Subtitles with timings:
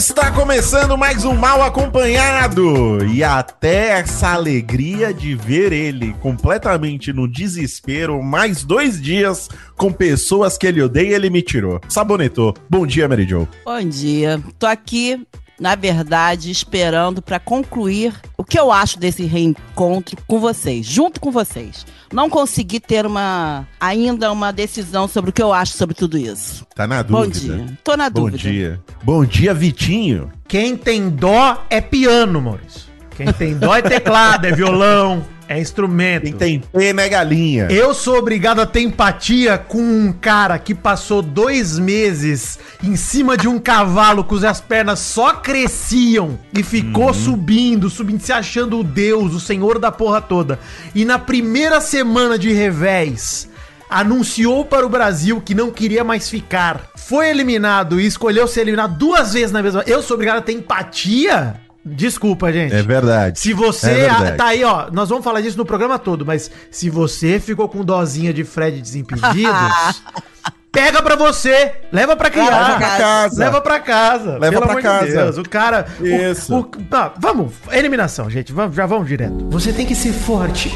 [0.00, 3.04] Está começando mais um Mal Acompanhado!
[3.04, 10.56] E até essa alegria de ver ele completamente no desespero, mais dois dias com pessoas
[10.56, 11.82] que ele odeia, ele me tirou.
[11.86, 12.54] Sabonetou.
[12.66, 13.46] Bom dia, Mary Jo.
[13.62, 14.42] Bom dia.
[14.58, 15.22] Tô aqui,
[15.60, 21.30] na verdade, esperando para concluir o que eu acho desse reencontro com vocês, junto com
[21.30, 21.84] vocês.
[22.10, 26.66] Não consegui ter uma ainda uma decisão sobre o que eu acho sobre tudo isso.
[26.74, 27.56] Tá na Bom dúvida.
[27.58, 27.78] dia.
[27.84, 28.38] Tô na Bom dúvida.
[28.38, 28.80] dia.
[29.04, 30.32] Bom dia, Vitinho.
[30.48, 32.88] Quem tem dó é piano, Maurício.
[33.14, 36.22] Quem tem dó é teclado, é violão, é instrumento.
[36.22, 37.66] Quem tem pena é galinha.
[37.68, 43.36] Eu sou obrigado a ter empatia com um cara que passou dois meses em cima
[43.36, 49.34] de um cavalo cujas pernas só cresciam e ficou subindo, subindo, se achando o Deus,
[49.34, 50.60] o senhor da porra toda.
[50.94, 53.48] E na primeira semana de revés,
[53.90, 56.90] anunciou para o Brasil que não queria mais ficar.
[56.94, 59.82] Foi eliminado e escolheu ser eliminado duas vezes na mesma.
[59.84, 61.60] Eu sou obrigado a ter empatia?
[61.84, 62.74] Desculpa, gente.
[62.74, 63.40] É verdade.
[63.40, 64.36] Se você É verdade.
[64.36, 67.82] tá aí, ó, nós vamos falar disso no programa todo, mas se você ficou com
[67.84, 70.02] dozinha de Fred Desimpedidos,
[70.70, 73.38] pega pra você, leva pra criar, Leva pra casa.
[73.44, 75.06] leva pra casa, Leva pelo pra amor de casa.
[75.24, 76.54] Deus, o cara, o- Isso.
[76.54, 79.48] o- tá, vamos, eliminação, gente, vamos, já vamos direto.
[79.50, 80.68] Você tem que ser forte.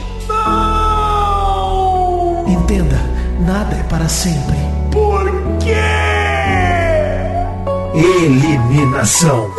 [2.46, 2.96] Entenda,
[3.46, 4.56] nada é para sempre.
[4.90, 5.74] Por quê?
[7.94, 9.50] Eliminação.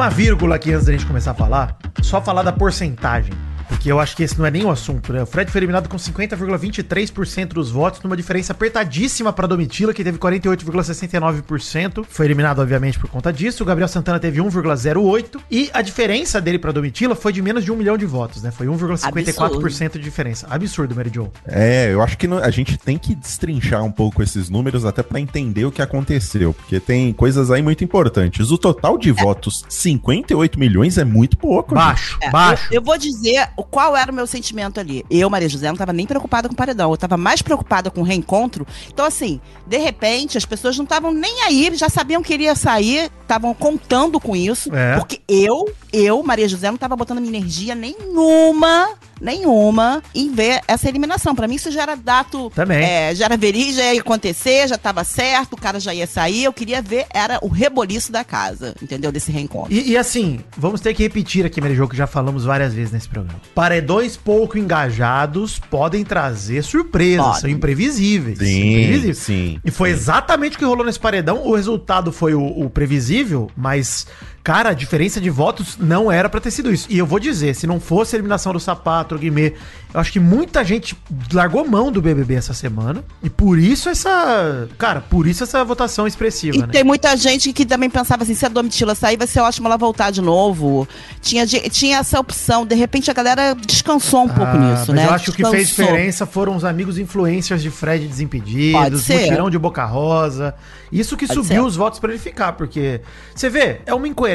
[0.00, 3.34] Uma vírgula aqui antes da gente começar a falar, só falar da porcentagem.
[3.70, 5.22] Porque eu acho que esse não é nem o assunto, né?
[5.22, 10.18] O Fred foi eliminado com 50,23% dos votos, numa diferença apertadíssima para Domitila, que teve
[10.18, 12.04] 48,69%.
[12.08, 13.62] Foi eliminado, obviamente, por conta disso.
[13.62, 15.40] O Gabriel Santana teve 1,08%.
[15.50, 18.50] E a diferença dele para Domitila foi de menos de um milhão de votos, né?
[18.50, 20.46] Foi 1,54% de diferença.
[20.50, 21.30] Absurdo, Mary Jo.
[21.46, 25.20] É, eu acho que a gente tem que destrinchar um pouco esses números até pra
[25.20, 28.50] entender o que aconteceu, porque tem coisas aí muito importantes.
[28.50, 31.74] O total de votos, 58 milhões, é muito pouco.
[31.74, 32.66] Baixo, É, baixo.
[32.70, 35.04] Eu, eu vou dizer qual era o meu sentimento ali.
[35.10, 36.90] Eu, Maria José, não tava nem preocupada com o paredão.
[36.90, 38.66] Eu tava mais preocupada com o reencontro.
[38.88, 42.54] Então, assim, de repente, as pessoas não estavam nem aí, já sabiam que ele ia
[42.54, 44.74] sair, estavam contando com isso.
[44.74, 44.96] É.
[44.96, 50.88] Porque eu, eu, Maria José, não tava botando minha energia nenhuma, nenhuma, em ver essa
[50.88, 51.34] eliminação.
[51.34, 52.50] Pra mim, isso já era dato.
[52.54, 52.78] Também.
[52.84, 56.44] é, já era verídico, já ia acontecer, já tava certo, o cara já ia sair.
[56.44, 59.12] Eu queria ver, era o reboliço da casa, entendeu?
[59.12, 59.72] Desse reencontro.
[59.72, 62.92] E, e assim, vamos ter que repetir aqui, Mary Jo, que já falamos várias vezes
[62.92, 63.40] nesse programa.
[63.54, 67.40] Paredões pouco engajados podem trazer surpresas, Podem.
[67.40, 68.38] são imprevisíveis.
[68.38, 69.18] Sim, imprevisíveis.
[69.18, 69.60] sim.
[69.64, 71.46] E foi exatamente o que rolou nesse paredão.
[71.46, 74.06] O resultado foi o, o previsível, mas,
[74.42, 76.86] cara, a diferença de votos não era pra ter sido isso.
[76.90, 79.54] E eu vou dizer, se não fosse a eliminação do Sapato, o Guimê,
[79.92, 80.96] eu acho que muita gente
[81.32, 83.04] largou mão do BBB essa semana.
[83.22, 84.68] E por isso essa.
[84.78, 86.68] Cara, por isso essa votação expressiva, E né?
[86.68, 89.76] tem muita gente que também pensava assim, se a Domitila sair, vai ser ótimo ela
[89.76, 90.86] voltar de novo.
[91.20, 92.64] Tinha, tinha essa opção.
[92.64, 95.06] De repente a galera descansou um pouco Ah, nisso, mas né?
[95.06, 95.92] eu acho que o que fez Descansou.
[95.92, 99.22] diferença foram os amigos influencers de Fred Desimpedidos, ser.
[99.22, 100.54] mutirão de Boca Rosa.
[100.92, 101.68] Isso que Pode subiu ser.
[101.68, 103.00] os votos pra ele ficar, porque
[103.34, 104.29] você vê, é uma incoerência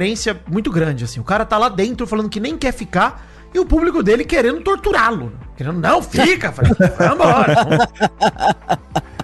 [0.50, 1.20] muito grande assim.
[1.20, 4.62] O cara tá lá dentro falando que nem quer ficar e o público dele querendo
[4.62, 6.54] torturá-lo, querendo não fica.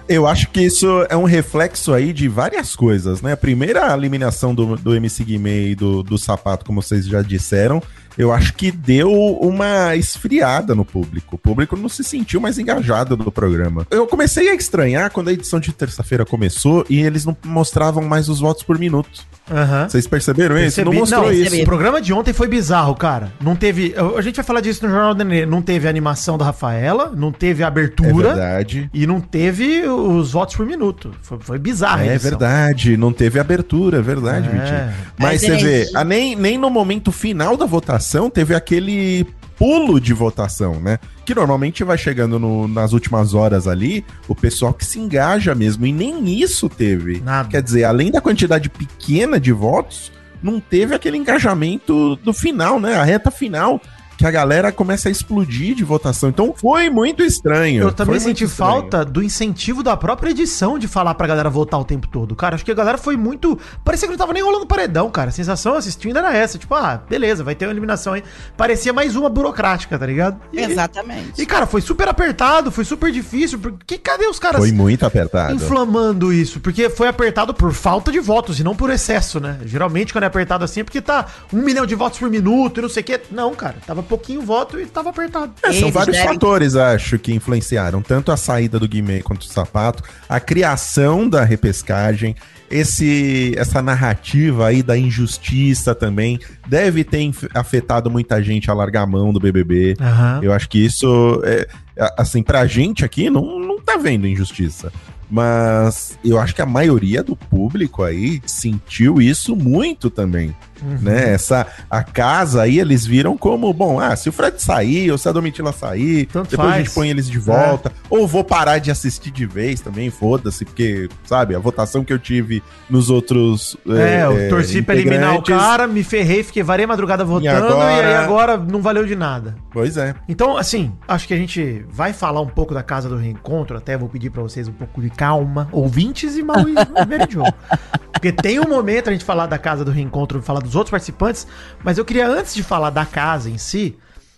[0.08, 3.34] Eu acho que isso é um reflexo aí de várias coisas, né?
[3.34, 7.82] A primeira eliminação do, do MC Guimê e do, do Sapato, como vocês já disseram,
[8.18, 11.36] eu acho que deu uma esfriada no público.
[11.36, 13.86] O público não se sentiu mais engajado no programa.
[13.90, 18.30] Eu comecei a estranhar quando a edição de terça-feira começou e eles não mostravam mais
[18.30, 19.26] os votos por minuto.
[19.50, 19.90] Aham.
[19.90, 20.76] Vocês perceberam isso?
[20.76, 20.90] Percebi.
[20.92, 21.62] Não mostrou Não, isso.
[21.62, 23.34] O programa de ontem foi bizarro, cara.
[23.42, 23.94] Não teve.
[24.18, 25.46] A gente vai falar disso no Jornal do Nenê.
[25.46, 28.30] Não teve a animação da Rafaela, não teve a É abertura.
[28.34, 28.90] verdade.
[28.94, 31.12] E não teve os votos por minuto.
[31.22, 32.04] Foi, foi bizarro.
[32.04, 34.52] É verdade, não teve abertura, é verdade, É.
[34.52, 34.94] Vitinho.
[35.18, 35.98] Mas Mas você é vê, isso.
[35.98, 39.26] a nem, nem no momento final da votação teve aquele
[39.58, 40.98] pulo de votação, né?
[41.26, 45.86] Que normalmente vai chegando no- nas últimas horas ali, o pessoal que se engaja mesmo,
[45.86, 47.22] e nem isso teve.
[47.22, 47.48] Nada.
[47.48, 50.12] Quer dizer, além da quantidade pequena de votos,
[50.42, 52.96] não teve aquele engajamento do final, né?
[52.96, 53.80] A reta final,
[54.22, 56.30] que a galera começa a explodir de votação.
[56.30, 57.82] Então foi muito estranho.
[57.82, 61.84] Eu também senti falta do incentivo da própria edição de falar pra galera votar o
[61.84, 62.36] tempo todo.
[62.36, 63.58] Cara, acho que a galera foi muito.
[63.84, 65.30] Parecia que não tava nem rolando paredão, cara.
[65.30, 66.60] A sensação assistindo era essa.
[66.60, 68.24] Tipo, ah, beleza, vai ter uma eliminação aí.
[68.56, 70.40] Parecia mais uma burocrática, tá ligado?
[70.54, 71.42] E, Exatamente.
[71.42, 73.58] E, cara, foi super apertado, foi super difícil.
[73.58, 75.56] Porque cadê os caras Foi muito apertado.
[75.56, 76.60] inflamando isso?
[76.60, 79.58] Porque foi apertado por falta de votos e não por excesso, né?
[79.66, 82.82] Geralmente, quando é apertado assim, é porque tá um milhão de votos por minuto e
[82.84, 83.20] não sei o quê.
[83.32, 85.54] Não, cara, tava pouquinho voto e tava apertado.
[85.64, 88.02] É, são vários devem- fatores, acho, que influenciaram.
[88.02, 92.36] Tanto a saída do Guimê quanto do Sapato, a criação da repescagem,
[92.70, 99.08] esse, essa narrativa aí da injustiça também deve ter afetado muita gente a largar a
[99.08, 99.96] mão do BBB.
[100.00, 100.40] Aham.
[100.44, 101.68] Eu acho que isso, é,
[102.00, 104.92] a- assim, pra gente aqui não, não tá vendo injustiça.
[105.30, 110.54] Mas eu acho que a maioria do público aí sentiu isso muito também.
[110.82, 110.98] Uhum.
[111.02, 111.34] Né?
[111.34, 115.28] Essa, a casa aí eles viram como, bom, ah, se o Fred sair ou se
[115.30, 116.86] a Domitila sair, Tanto depois a faz.
[116.86, 117.92] gente põe eles de volta.
[118.10, 122.20] Ou vou parar de assistir de vez também, foda-se, porque, sabe, a votação que eu
[122.20, 123.78] tive nos outros.
[123.88, 127.48] É, eu torci pra eliminar o cara, me ferrei, fiquei varei a madrugada votando e,
[127.50, 129.56] agora- aí agora não valeu de nada.
[129.72, 130.16] Pois é.
[130.28, 133.98] Então, assim, acho que a gente vai falar um pouco da Casa do Reencontro, até
[133.98, 136.74] vou pedir pra vocês um pouco de calma, ouvintes e mal e.
[138.12, 141.48] Porque tem um momento a gente falar da Casa do Reencontro, falar dos outros participantes,
[141.84, 143.98] mas eu queria, antes de falar da casa em si,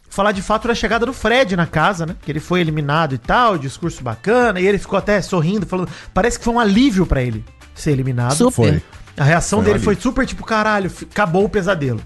[0.10, 2.16] falar de fato da chegada do Fred na casa, né?
[2.22, 5.90] Que ele foi eliminado e tal, discurso bacana, e ele ficou até sorrindo, falando.
[6.14, 7.44] Parece que foi um alívio pra ele
[7.74, 8.36] ser eliminado.
[8.36, 8.52] Super.
[8.52, 8.84] Foi.
[9.16, 12.02] A reação Foi um dele foi super tipo, caralho, acabou o pesadelo.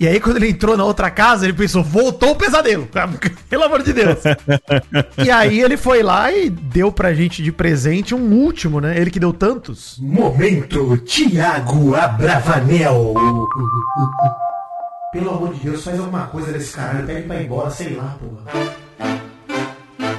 [0.00, 2.88] E aí, quando ele entrou na outra casa, ele pensou, voltou o pesadelo.
[3.50, 4.18] Pelo amor de Deus.
[5.18, 8.96] e aí ele foi lá e deu pra gente de presente um último, né?
[8.96, 9.98] Ele que deu tantos.
[9.98, 13.14] Momento Tiago Abravanel.
[15.12, 18.16] Pelo amor de Deus, faz alguma coisa desse caralho, pede pra ir embora, sei lá,
[18.20, 18.87] porra.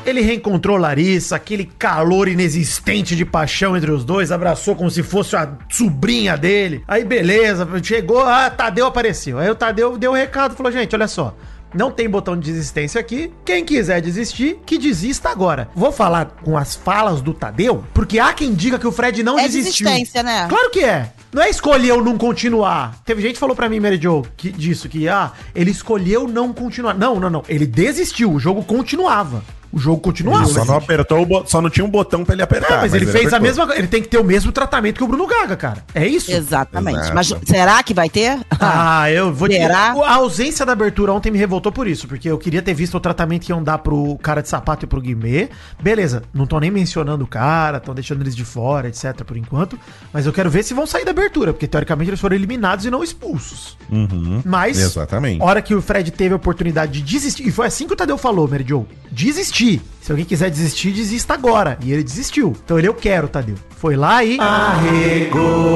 [0.05, 5.35] Ele reencontrou Larissa, aquele calor inexistente de paixão entre os dois, abraçou como se fosse
[5.35, 6.83] a sobrinha dele.
[6.87, 9.39] Aí beleza, chegou, ah, Tadeu apareceu.
[9.39, 11.35] Aí o Tadeu deu o recado, falou: gente, olha só.
[11.71, 13.31] Não tem botão de desistência aqui.
[13.45, 15.69] Quem quiser desistir, que desista agora.
[15.75, 19.37] Vou falar com as falas do Tadeu, porque há quem diga que o Fred não
[19.37, 19.85] É desistiu.
[19.85, 20.47] desistência, né?
[20.49, 21.11] Claro que é.
[21.31, 22.95] Não é escolher ou não continuar.
[23.05, 26.51] Teve gente que falou pra mim, Mary Jo, que, disso, que ah, ele escolheu não
[26.51, 26.95] continuar.
[26.95, 27.43] Não, não, não.
[27.47, 28.31] Ele desistiu.
[28.33, 29.43] O jogo continuava.
[29.71, 30.45] O jogo continuava.
[30.45, 32.79] Ele só não apertou só não tinha um botão pra ele apertar.
[32.79, 35.07] É, mas, ele fez a mesma Ele tem que ter o mesmo tratamento que o
[35.07, 35.83] Bruno Gaga, cara.
[35.93, 36.31] É isso?
[36.31, 36.99] Exatamente.
[36.99, 37.15] Exato.
[37.15, 38.39] Mas será que vai ter?
[38.61, 39.93] Ah, eu vou Será?
[40.05, 42.99] A ausência da abertura ontem me revoltou por isso, porque eu queria ter visto o
[42.99, 45.49] tratamento que iam dar pro cara de sapato e pro Guimê.
[45.81, 49.79] Beleza, não tô nem mencionando o cara, estão deixando eles de fora, etc, por enquanto.
[50.11, 52.91] Mas eu quero ver se vão sair da abertura, porque teoricamente eles foram eliminados e
[52.91, 53.77] não expulsos.
[53.89, 54.41] Uhum.
[54.45, 55.41] Mas, Exatamente.
[55.41, 58.17] hora que o Fred teve a oportunidade de desistir, e foi assim que o Tadeu
[58.17, 59.58] falou, Mary Jo, desistir.
[59.59, 59.81] Молчи!
[60.01, 61.77] Se alguém quiser desistir, desista agora.
[61.83, 62.55] E ele desistiu.
[62.63, 63.55] Então ele, eu quero, Tadeu.
[63.77, 64.37] Foi lá e...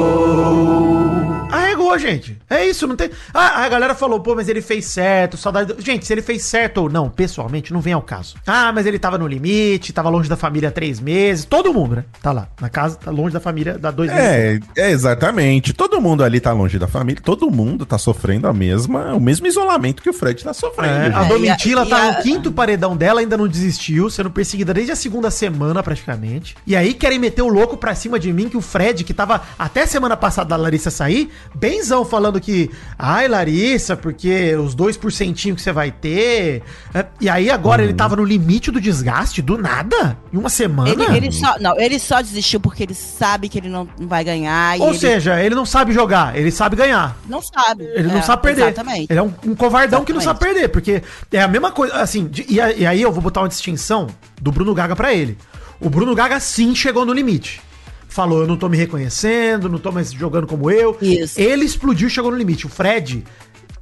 [0.04, 1.34] Arregou.
[1.50, 2.36] Arregou, gente.
[2.50, 3.10] É isso, não tem...
[3.32, 5.72] Ah, a galera falou, pô, mas ele fez certo, saudade...
[5.72, 8.34] do- Gente, se ele fez certo ou não, pessoalmente, não vem ao caso.
[8.46, 11.44] Ah, mas ele tava no limite, tava longe da família há três meses.
[11.44, 12.04] Todo mundo, né?
[12.20, 14.24] Tá lá, na casa, tá longe da família há dois meses.
[14.26, 15.72] É, é, exatamente.
[15.72, 19.46] Todo mundo ali tá longe da família, todo mundo tá sofrendo a mesma, o mesmo
[19.46, 20.92] isolamento que o Fred tá sofrendo.
[20.92, 24.30] É, a É, Domitila a- tá a- no quinto paredão dela, ainda não desistiu, sendo
[24.30, 26.56] perseguida desde a segunda semana, praticamente.
[26.66, 29.42] E aí querem meter o louco pra cima de mim, que o Fred, que tava
[29.58, 35.54] até semana passada da Larissa sair, benzão falando que, ai, Larissa, porque os dois porcentinho
[35.54, 36.62] que você vai ter.
[36.94, 37.88] É, E aí agora Uhum.
[37.88, 40.90] ele tava no limite do desgaste, do nada, em uma semana.
[40.90, 44.24] Ele, ele só, não, ele só desistiu porque ele sabe que ele não não vai
[44.24, 44.78] ganhar.
[44.78, 47.16] e Ou ele seja, ele não sabe jogar, ele sabe ganhar.
[47.28, 47.84] não sabe.
[47.94, 48.62] Ele não É, sabe perder.
[48.66, 49.06] Exatamente.
[49.10, 50.54] Ele é um, um covardão que não sabe Exatamente.
[50.54, 51.02] perder, porque
[51.32, 54.03] é a mesma coisa, assim, de- e, a- e aí eu vou botar uma distinção
[54.40, 55.36] do Bruno Gaga pra ele.
[55.80, 57.60] O Bruno Gaga sim chegou no limite.
[58.08, 60.96] Falou, eu não tô me reconhecendo, não tô mais jogando como eu.
[61.02, 61.40] Isso.
[61.40, 62.66] Ele explodiu e chegou no limite.
[62.66, 63.24] O Fred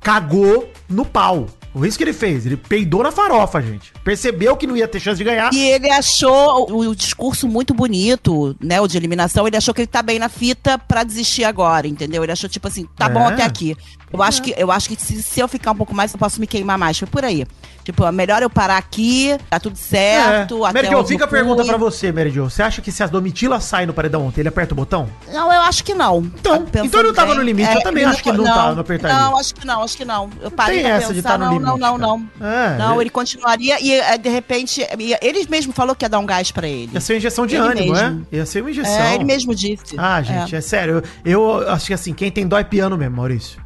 [0.00, 1.46] cagou no pau.
[1.74, 2.44] Foi isso que ele fez.
[2.44, 3.92] Ele peidou na farofa, gente.
[4.04, 5.52] Percebeu que não ia ter chance de ganhar.
[5.54, 8.78] E ele achou o, o discurso muito bonito, né?
[8.78, 9.46] O de eliminação.
[9.46, 12.22] Ele achou que ele tá bem na fita pra desistir agora, entendeu?
[12.22, 13.32] Ele achou, tipo assim, tá bom É.
[13.32, 13.74] até aqui.
[14.12, 16.38] Eu acho que, eu acho que se, se eu ficar um pouco mais, eu posso
[16.40, 16.98] me queimar mais.
[16.98, 17.46] Foi por aí.
[17.84, 20.64] Tipo, é melhor eu parar aqui, tá tudo certo.
[20.66, 20.72] É.
[20.72, 22.44] Mary Jo, onde fica a pergunta pra você, Mary Jo.
[22.48, 25.08] Você acha que se as Domitila saem no paredão ontem, ele aperta o botão?
[25.32, 26.18] Não, eu acho que não.
[26.20, 28.44] Então, Pensando então ele não tava bem, no limite, eu também acho que ele não
[28.44, 29.16] tá- não apertaria.
[29.18, 30.30] Não, acho que não, acho que não.
[30.40, 32.28] Eu parei tem pra essa de pensar, tá no não, limite, não, não, cara.
[32.40, 32.48] não.
[32.48, 34.86] É, não, ele- ele continuaria e eh, de repente,
[35.20, 36.90] ele mesmo falou que ia dar um gás pra ele.
[36.94, 38.26] Ia ser uma injeção de Ele ânimo, mesmo.
[38.32, 38.36] é?
[38.36, 38.92] Ia ser uma injeção.
[39.02, 39.96] É, ele mesmo disse.
[39.98, 41.02] Ah, gente, é, sério.
[41.24, 43.60] Eu, eu acho que assim, quem tem dó é piano mesmo, Maurício.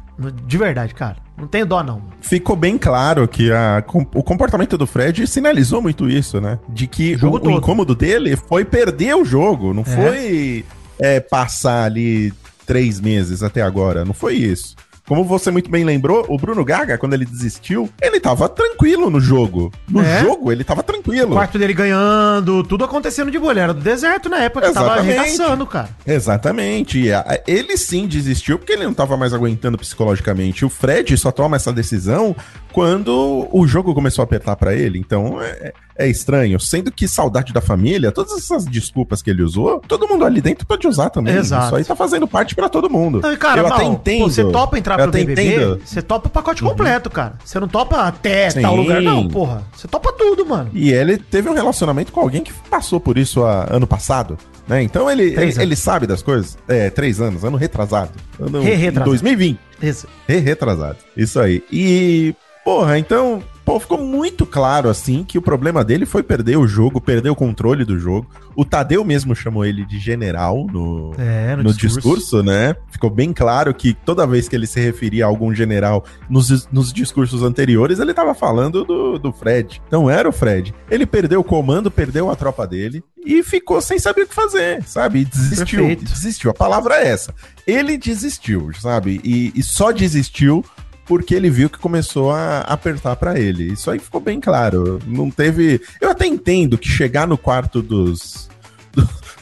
[0.45, 1.17] De verdade, cara.
[1.37, 2.01] Não tenho dó, não.
[2.19, 3.83] Ficou bem claro que a,
[4.15, 6.57] o comportamento do Fred sinalizou muito isso, né?
[6.67, 9.85] De que O o, o incômodo dele foi perder o jogo, não É.
[9.85, 10.65] foi
[10.99, 12.33] é, passar ali
[12.65, 14.75] três meses até agora, não foi isso.
[15.07, 19.21] Como você muito bem lembrou, o Bruno Gaga, quando ele desistiu, ele tava tranquilo no
[19.21, 19.71] jogo.
[19.89, 20.21] No É.
[20.21, 21.31] jogo, ele tava O tranquilo.
[21.31, 23.53] quarto dele ganhando, tudo acontecendo de boa.
[23.53, 25.17] Ele era do deserto na época, que tava Exatamente.
[25.19, 25.89] arregaçando, cara.
[26.05, 26.99] Exatamente.
[26.99, 30.65] E, a- Ele sim desistiu porque ele não tava mais aguentando psicologicamente.
[30.65, 32.35] O Fred só toma essa decisão
[32.73, 34.99] quando o jogo começou a apertar pra ele.
[34.99, 36.59] Então é, é estranho.
[36.59, 40.65] Sendo que saudade da família, todas essas desculpas que ele usou, todo mundo ali dentro
[40.65, 41.35] pode usar também.
[41.35, 41.67] Exato.
[41.67, 43.19] Isso aí tá fazendo parte pra todo mundo.
[43.21, 44.23] Não, cara, eu até Mal, entendo.
[44.23, 45.71] pô, você topa entrar pro até BBB, entendo.
[45.73, 45.79] Uhum.
[45.83, 47.35] você topa o pacote completo, cara.
[47.43, 48.61] Você não topa até Sim.
[48.61, 49.63] tal lugar, não, porra.
[49.75, 50.69] Você topa tudo, mano.
[50.73, 54.37] E ele teve um relacionamento com alguém que passou por isso há- ano passado.
[54.67, 54.83] Né?
[54.83, 56.57] Então ele, ele, ele sabe das coisas.
[56.67, 58.11] É, três anos, ano retrasado.
[58.39, 59.09] Ano Re-retrasado.
[59.09, 59.57] 2020.
[59.81, 60.97] Esse- Re- Retrasado.
[61.15, 61.63] Isso aí.
[61.71, 62.35] E,
[62.65, 67.01] porra, então, pô, ficou muito claro, assim, que o problema dele foi perder o jogo,
[67.01, 68.25] perder o controle do jogo.
[68.55, 72.41] O Tadeu mesmo chamou ele de general no, É, no, discurso.
[72.41, 72.77] né?
[72.89, 76.93] Ficou bem claro que toda vez que ele se referia a algum general nos, nos
[76.93, 79.81] discursos anteriores, ele tava falando do, do Fred.
[79.85, 80.73] Então era o Fred.
[80.89, 84.81] Ele perdeu o comando, perdeu a tropa dele e ficou sem saber o que fazer,
[84.83, 85.19] sabe?
[85.19, 85.79] E desistiu.
[85.79, 86.05] Perfeito.
[86.05, 86.51] Desistiu.
[86.51, 87.35] A palavra é essa.
[87.67, 89.19] Ele desistiu, sabe?
[89.25, 90.63] E, e só desistiu
[91.07, 93.71] porque ele viu que começou a apertar pra ele.
[93.73, 94.99] Isso aí ficou bem claro.
[95.07, 95.81] Não teve.
[96.01, 98.47] Eu até entendo que chegar no quarto dos.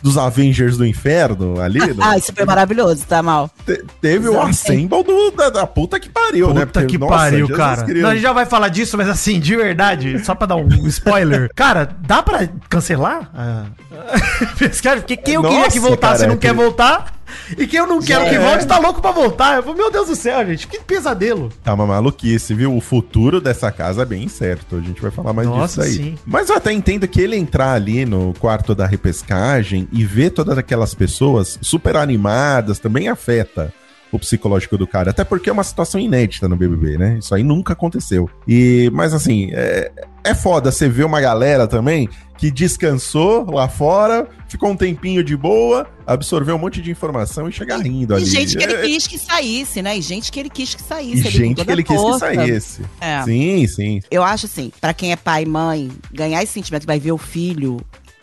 [0.04, 1.96] Dos Avengers do Inferno ali, né?
[2.00, 3.50] Ah, isso foi maravilhoso, tá mal.
[3.66, 6.64] Te- teve o assemble do, da, da puta que pariu, né?
[6.66, 7.88] Puta que nossa, pariu, Jesus cara.
[7.88, 10.68] Não, a gente já vai falar disso, mas assim, de verdade, só pra dar um
[10.88, 11.50] spoiler.
[11.56, 13.32] cara, dá pra cancelar?
[13.34, 13.66] Ah.
[15.02, 17.15] Porque quem eu queria Nossa, que voltasse cara, não quer que- voltar.
[17.58, 18.40] E quem eu não quero que É.
[18.40, 19.58] volte tá louco pra voltar.
[19.58, 21.50] Eu falo, meu Deus do céu, gente, que pesadelo.
[21.64, 22.76] Tá uma maluquice, viu?
[22.76, 24.76] O futuro dessa casa é bem incerto.
[24.78, 26.06] A gente vai falar mais Nossa, disso aí.
[26.12, 26.18] sim.
[26.26, 30.58] Mas eu até entendo que ele entrar ali no quarto da repescagem e ver todas
[30.58, 33.74] aquelas pessoas super animadas também afeta
[34.16, 35.12] o psicológico do cara.
[35.12, 37.18] Até porque é uma situação inédita no BBB, né?
[37.20, 38.30] Isso aí nunca aconteceu.
[38.48, 39.92] E, mas assim, é,
[40.24, 45.38] é foda você ver uma galera também que descansou lá fora, ficou um tempinho de
[45.38, 48.26] boa, absorveu um monte de informação e chega rindo E ali.
[48.26, 49.98] gente que ele É- quis que saísse, né?
[49.98, 51.24] E gente que ele quis que e saísse.
[51.24, 52.82] com gente que ele quis que saísse.
[53.00, 53.24] É.
[53.24, 54.00] Sim, sim.
[54.12, 57.18] Eu acho assim, pra quem é pai e mãe, ganhar esse sentimento, vai ver o
[57.18, 57.78] filho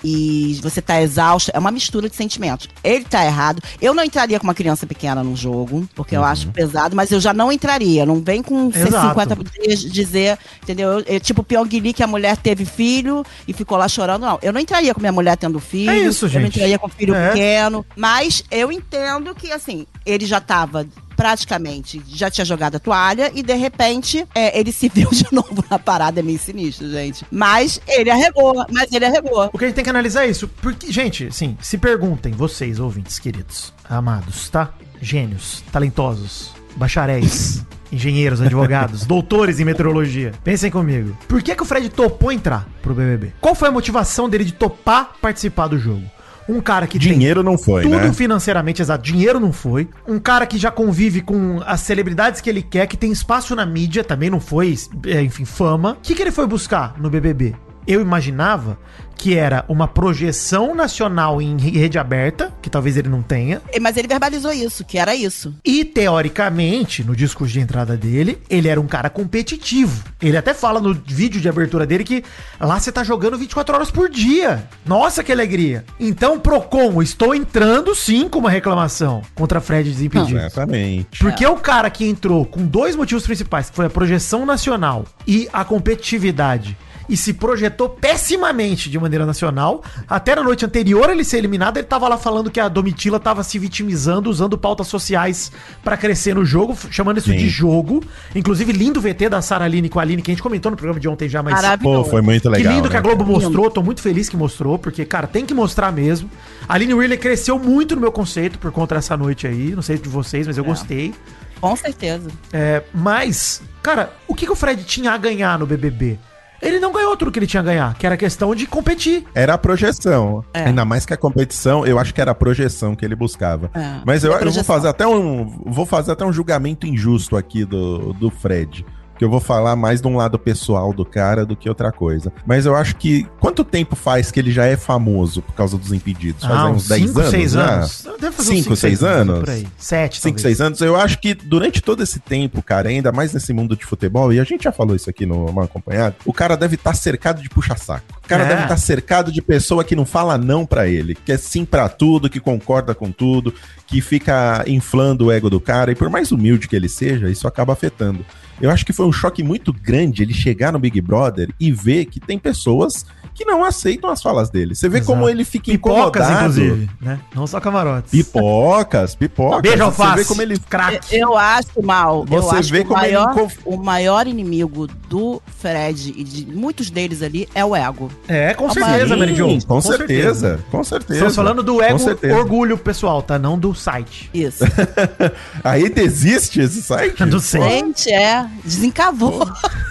[0.05, 2.69] e você tá exausto, é uma mistura de sentimentos.
[2.83, 3.63] Ele tá errado.
[3.81, 7.21] Eu não entraria com uma criança pequena num jogo, porque eu acho pesado, mas eu
[7.21, 8.05] já não entraria.
[8.07, 9.09] Não vem com Exato.
[9.09, 10.89] 50 dias dizer, entendeu?
[11.01, 14.23] Eu, eu, tipo Pyongyi, que a mulher teve filho e ficou lá chorando.
[14.23, 15.91] Não, eu não entraria com minha mulher tendo filho.
[15.91, 16.57] É isso, Eu não gente.
[16.57, 17.29] entraria com filho É.
[17.31, 17.85] pequeno.
[17.97, 23.43] Mas eu entendo que, assim, ele já tava praticamente, já tinha jogado a toalha e
[23.43, 27.25] de repente é, ele se viu de novo na parada, é meio sinistro, gente.
[27.31, 29.51] Mas ele arregou, mas ele arregou.
[29.53, 30.49] O que a gente tem que analisar é isso.
[30.49, 34.73] Porque, gente, assim, se perguntem, vocês, ouvintes queridos, amados, tá?
[35.01, 40.33] Gênios, talentosos, bacharéis, engenheiros, advogados, doutores em meteorologia.
[40.43, 41.17] Pensem comigo.
[41.29, 43.33] Por que, que o Fred topou entrar pro BBB?
[43.41, 46.03] Qual foi a motivação dele de topar participar do jogo?
[46.49, 48.13] Um cara que Dinheiro não foi, tudo né?
[48.13, 49.03] financeiramente exato.
[49.03, 49.89] Dinheiro não foi.
[50.07, 53.65] Um cara que já convive com as celebridades que ele quer, que tem espaço na
[53.65, 55.93] mídia, também não foi, é, enfim, fama.
[55.93, 57.55] O que, que ele foi buscar no BBB?
[57.87, 58.79] Eu imaginava
[59.23, 63.63] que era uma projeção nacional em rede aberta, que talvez ele não tenha.
[63.81, 65.55] Mas ele verbalizou isso, que era isso.
[65.65, 70.03] E, teoricamente, no discurso de entrada dele, ele era um cara competitivo.
[70.21, 72.25] Ele até fala no vídeo de abertura dele que
[72.59, 74.69] lá você tá jogando 24 horas por dia.
[74.85, 75.85] Nossa, que alegria.
[76.01, 80.43] Então, Procon, estou entrando sim com uma reclamação contra Fred Desimpedidos.
[80.43, 81.21] Exatamente.
[81.21, 85.49] Porque o cara que entrou com dois motivos principais, que foi a projeção nacional e
[85.53, 86.77] a competitividade,
[87.09, 91.87] e se projetou pessimamente de maneira nacional, até na noite anterior ele ser eliminado, ele
[91.87, 95.51] tava lá falando que a Domitila tava se vitimizando, usando pautas sociais
[95.83, 97.37] pra crescer no jogo, chamando isso Sim.
[97.37, 98.03] de jogo.
[98.35, 101.01] Inclusive, lindo VT da Sara Aline com a Aline, que a gente comentou no programa
[101.01, 101.61] de ontem já, mas...
[101.83, 102.75] Pô, foi muito Que legal.
[102.75, 103.07] lindo que a né?
[103.09, 106.31] Globo mostrou, tô muito feliz que mostrou, porque, cara, tem que mostrar mesmo.
[106.69, 109.99] A Aline Wheeler cresceu muito no meu conceito por conta dessa noite aí, não sei
[109.99, 110.67] de vocês, mas eu É.
[110.67, 111.15] gostei.
[111.61, 112.29] Com certeza.
[112.53, 116.19] É, mas, cara, o que, que o Fred tinha a ganhar no BBB?
[116.63, 119.25] Ele não ganhou tudo que ele tinha a ganhar, que era questão de competir.
[119.35, 120.45] Era a projeção.
[120.55, 120.67] É.
[120.67, 123.69] Ainda mais que a competição, eu acho que era a projeção que ele buscava.
[123.75, 124.01] É.
[124.07, 128.13] Mas eu, eu vou fazer até um vou fazer até um julgamento injusto aqui do,
[128.13, 128.87] do Fred.
[129.19, 132.33] Que eu vou falar mais de um lado pessoal do cara do que outra coisa.
[132.47, 133.27] Mas eu acho que.
[133.41, 136.43] Quanto tempo faz que ele já é famoso por causa dos impedidos?
[136.43, 137.31] Faz Ah, uns 10 cinco, anos?
[137.31, 137.71] seis já?
[137.71, 138.03] anos.
[138.21, 139.41] Deve fazer uns 5, cinco, 6 seis anos?
[139.41, 139.67] Por aí.
[139.79, 140.43] Sete, 5, talvez.
[140.59, 143.85] 6 anos, eu acho que durante todo esse tempo, cara, ainda mais nesse mundo de
[143.85, 146.95] futebol, e a gente já falou isso aqui no Mal Acompanhado, o cara deve estar
[146.95, 148.05] cercado de puxa-saco.
[148.25, 148.49] O cara É.
[148.49, 151.89] deve estar cercado de pessoa que não fala não pra ele, que é sim pra
[151.89, 153.53] tudo, que concorda com tudo,
[153.87, 157.47] que fica inflando o ego do cara, e por mais humilde que ele seja, isso
[157.47, 158.25] acaba afetando.
[158.63, 162.05] Eu acho que foi um choque muito grande ele chegar no Big Brother e ver
[162.05, 164.75] que tem pessoas que não aceitam as falas dele.
[164.75, 165.13] Você vê Exato.
[165.13, 166.33] como ele fica Pipocas, incomodado.
[166.61, 167.19] inclusive, né?
[167.35, 168.11] Não só camarotes.
[168.11, 169.61] Pipocas, pipocas.
[169.63, 170.17] Beijo, Você alface.
[170.17, 171.17] vê como ele Craque.
[171.17, 172.21] Eu acho mal.
[172.31, 176.47] eu Você acho vê como ele maior, inconf- o maior inimigo do Fred e de
[176.47, 178.11] muitos deles ali é o ego.
[178.29, 179.49] É, com certeza, Mary Jo.
[179.49, 181.15] Sim, com, certeza, com certeza.
[181.15, 182.37] Estamos falando do ego Com certeza.
[182.37, 183.39] orgulho pessoal, tá?
[183.39, 184.31] Não do site.
[184.33, 184.65] Isso.
[185.65, 187.23] Aí desiste esse site?
[187.41, 187.61] Sei.
[187.63, 188.47] Gente, é.
[188.65, 189.47] Desencavou.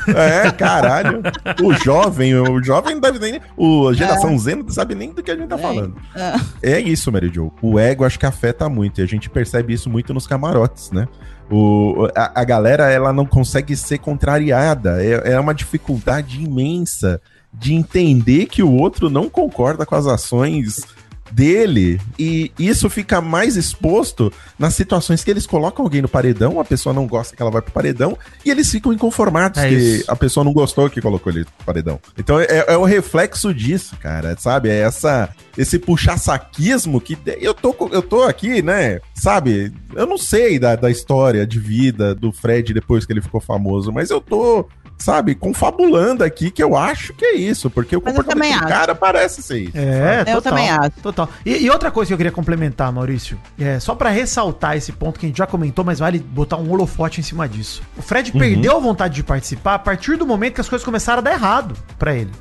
[0.08, 1.22] É, caralho.
[1.64, 3.31] O jovem, o jovem não deve nem.
[3.56, 5.96] O a geração Z não sabe nem do que a gente tá falando.
[6.62, 7.52] É isso, Mary Jo.
[7.62, 9.00] O ego acho que afeta muito.
[9.00, 11.08] E a gente percebe isso muito nos camarotes, né?
[11.50, 15.04] O, a, a galera, ela não consegue ser contrariada.
[15.04, 17.22] É, é uma dificuldade imensa
[17.54, 20.86] de entender que o outro não concorda com as ações
[21.32, 26.66] dele e isso fica mais exposto nas situações que eles colocam alguém no paredão, a
[26.66, 30.12] pessoa não gosta que ela vai pro paredão e eles ficam inconformados É que isso.
[30.12, 32.00] a pessoa não gostou que colocou ele no paredão.
[32.18, 34.70] Então é, é o reflexo disso, cara, sabe?
[34.70, 39.00] É essa esse puxar saquismo que eu tô eu tô aqui, né?
[39.14, 39.74] Sabe?
[39.96, 43.92] Eu não sei da, da história de vida do Fred depois que ele ficou famoso,
[43.92, 44.68] mas eu tô
[45.02, 48.96] sabe, confabulando aqui que eu acho que é isso, porque o Mas comportamento do cara
[48.96, 49.78] parece ser isso.
[49.78, 50.92] É, Eu total, também acho.
[51.02, 51.30] Total.
[51.46, 55.20] E, e outra coisa que eu queria complementar, Maurício, é só pra ressaltar esse ponto
[55.20, 57.82] que a gente já comentou, mas vale botar um holofote em cima disso.
[57.98, 61.20] O Fred perdeu a vontade de participar a partir do momento que as coisas começaram
[61.20, 62.32] a dar errado pra ele.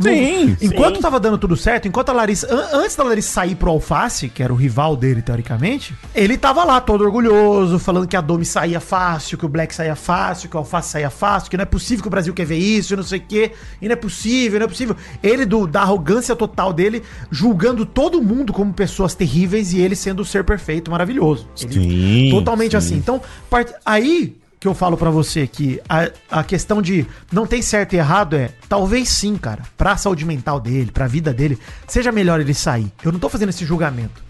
[0.00, 1.02] Sim, Enquanto sim.
[1.02, 2.46] tava dando tudo certo, enquanto a Larissa.
[2.52, 6.64] an- antes da Larissa sair pro Alface, que era o rival dele, teoricamente, ele tava
[6.64, 10.56] lá todo orgulhoso, falando que a Domi saía fácil, que o Black saía fácil, que
[10.56, 13.02] o Alface saía fácil, que não é possível que o Brasil quer ver isso, não
[13.02, 13.52] sei o quê,
[13.82, 14.96] e não é possível, não é possível.
[15.22, 20.20] Ele, do, da arrogância total dele, julgando todo mundo como pessoas terríveis e ele sendo
[20.20, 21.48] o ser perfeito, maravilhoso.
[21.60, 22.76] Ele- Sim, Totalmente sim.
[22.78, 22.94] assim.
[22.96, 27.62] Então, part- aí que eu falo pra você que a, a questão de não tem
[27.62, 32.10] certo e errado é, talvez sim, cara, pra saúde mental dele, pra vida dele, seja
[32.10, 32.90] melhor ele sair.
[33.04, 34.25] Eu não tô fazendo esse julgamento.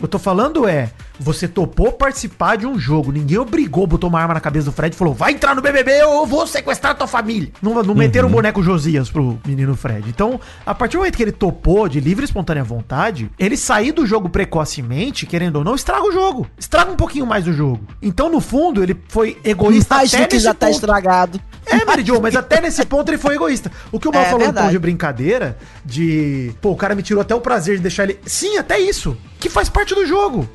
[0.00, 4.34] Eu tô falando é, você topou participar de um jogo, ninguém obrigou, botou uma arma
[4.34, 7.06] na cabeça do Fred e falou, vai entrar no BBB ou eu vou sequestrar tua
[7.06, 7.50] família.
[7.60, 10.08] Não, não meteram o boneco Josias pro menino Fred.
[10.08, 13.92] Então, a partir do momento que ele topou de livre e espontânea vontade, ele sair
[13.92, 16.46] do jogo precocemente, querendo ou não, estraga o jogo.
[16.58, 17.80] Estraga um pouquinho mais o jogo.
[18.00, 20.74] Então, no fundo, ele foi egoísta Mais do que já tá ponto.
[20.74, 21.40] estragado.
[21.70, 23.70] É, Mary Jo, mas até nesse ponto ele foi egoísta.
[23.92, 24.70] O que o Mal É, falou verdade.
[24.70, 26.52] de brincadeira, de.
[26.60, 28.18] Pô, o cara me tirou até o prazer de deixar ele.
[28.26, 29.16] Sim, até isso.
[29.38, 30.48] Que faz parte do jogo.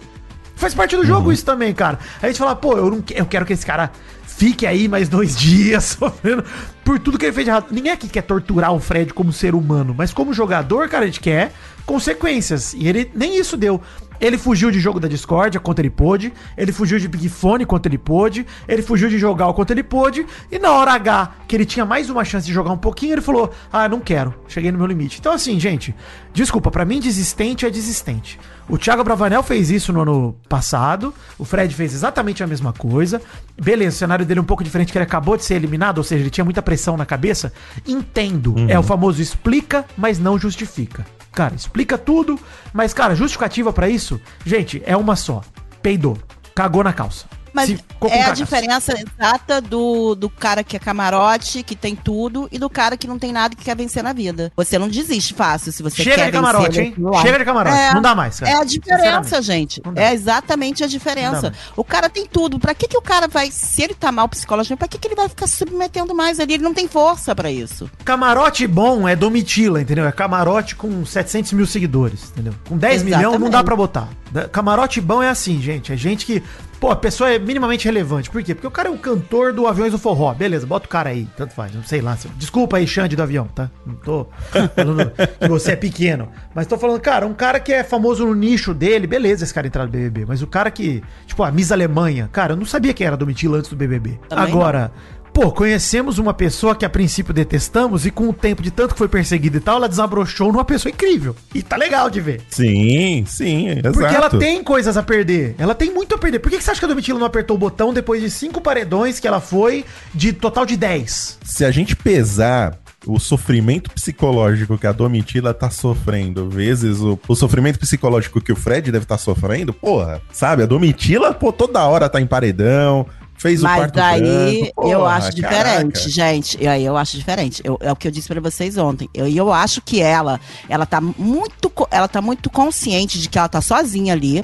[0.55, 1.07] Faz parte do Uhum.
[1.07, 1.99] jogo isso também, cara.
[2.21, 3.91] Aí a gente fala, pô, eu, não, que- eu quero que esse cara
[4.25, 6.43] fique aí mais dois dias sofrendo
[6.83, 7.67] por tudo que ele fez de errado.
[7.71, 11.19] Ninguém aqui quer torturar o Fred como ser humano, mas como jogador, cara, a gente
[11.19, 11.51] quer
[11.85, 12.73] consequências.
[12.73, 13.81] E ele nem isso deu.
[14.19, 16.33] Ele fugiu de jogo da Discord quanto ele pôde.
[16.57, 18.45] Ele fugiu de Big Fone quanto ele pôde.
[18.67, 20.25] Ele fugiu de jogar o quanto ele pôde.
[20.51, 23.21] E na hora H, que ele tinha mais uma chance de jogar um pouquinho, ele
[23.21, 24.33] falou: Ah, não quero.
[24.47, 25.19] Cheguei no meu limite.
[25.19, 25.93] Então, assim, gente,
[26.33, 28.39] desculpa, pra mim, desistente é desistente.
[28.67, 31.13] O Thiago Bravanel fez isso no ano passado.
[31.37, 33.21] O Fred fez exatamente a mesma coisa.
[33.61, 36.03] Beleza, o cenário dele é um pouco diferente, que ele acabou de ser eliminado, ou
[36.03, 37.53] seja, ele tinha muita pressão na cabeça.
[37.87, 38.55] Entendo.
[38.67, 41.05] É o famoso explica, mas não justifica.
[41.35, 42.39] Cara, explica tudo,
[42.73, 45.41] mas, cara, justificativa pra isso, gente, é uma só.
[45.81, 46.17] Peidou.
[46.55, 47.34] Cagou na calça.
[47.55, 47.73] Mas
[48.09, 52.69] é a diferença exata do, do cara que é camarote, que tem tudo, e do
[52.69, 54.51] cara que não tem nada e que quer vencer na vida.
[54.57, 56.95] Você não desiste fácil se você Chega quer de camarote, vencer hein?
[56.97, 57.21] lá.
[57.21, 57.77] Chega de camarote.
[57.77, 57.93] É.
[57.93, 58.51] Não dá mais, cara.
[58.51, 59.81] É a diferença, gente.
[59.95, 61.53] É exatamente a diferença.
[61.77, 62.59] O cara tem tudo.
[62.59, 65.15] Pra que, que o cara vai, se ele tá mal psicologicamente, pra que, que ele
[65.15, 66.55] vai ficar se submetendo mais ali?
[66.55, 67.89] Ele não tem força pra isso.
[68.03, 70.05] Camarote bom é Domitila, entendeu?
[70.05, 72.53] É camarote com 700 mil seguidores, entendeu?
[72.67, 74.09] Com 10 milhões não dá pra botar.
[74.51, 75.93] Camarote bom é assim, gente.
[75.93, 76.43] É gente que.
[76.79, 78.29] Pô, a pessoa é minimamente relevante.
[78.29, 78.53] Por quê?
[78.53, 80.33] Porque o cara é o cantor do Aviões do Forró.
[80.33, 81.27] Beleza, bota o cara aí.
[81.35, 81.73] Tanto faz.
[81.73, 82.17] Não sei lá.
[82.35, 83.71] Desculpa aí, Xande do avião, tá?
[83.85, 84.27] Não tô
[84.75, 86.29] falando que você é pequeno.
[86.53, 89.07] Mas tô falando, cara, um cara que é famoso no nicho dele.
[89.07, 90.25] Beleza, esse cara entrar no BBB.
[90.25, 91.01] Mas o cara que.
[91.25, 92.29] Tipo, a Miss Alemanha.
[92.31, 94.19] Cara, eu não sabia quem era a Domitila antes do BBB.
[94.27, 94.91] Também Agora.
[95.35, 98.97] Pô, conhecemos uma pessoa que a princípio detestamos e com o tempo de tanto que
[98.97, 101.35] foi perseguida e tal, ela desabrochou numa pessoa incrível.
[101.53, 102.41] E tá legal de ver.
[102.49, 103.91] Sim, sim, exato.
[103.91, 105.53] Porque ela tem coisas a perder.
[105.57, 106.39] Ela tem muito a perder.
[106.39, 108.61] Por que, que você acha que a Domitila não apertou o botão depois de cinco
[108.61, 111.39] paredões que ela foi, de total de 10?
[111.43, 117.35] Se a gente pesar o sofrimento psicológico que a Domitila tá sofrendo, vezes o, o
[117.35, 120.63] sofrimento psicológico que o Fred deve estar tá sofrendo, porra, sabe?
[120.63, 123.05] A Domitila, pô, toda hora tá em paredão,
[123.45, 126.09] fez Mas o quarto daí branco, porra, eu acho diferente, caraca.
[126.09, 126.57] gente.
[126.59, 127.61] E aí eu acho diferente.
[127.63, 129.07] Eu- é o que eu disse pra vocês ontem.
[129.13, 133.37] Eu, e eu acho que ela, ela tá muito, ela tá muito consciente de que
[133.37, 134.43] ela tá sozinha ali.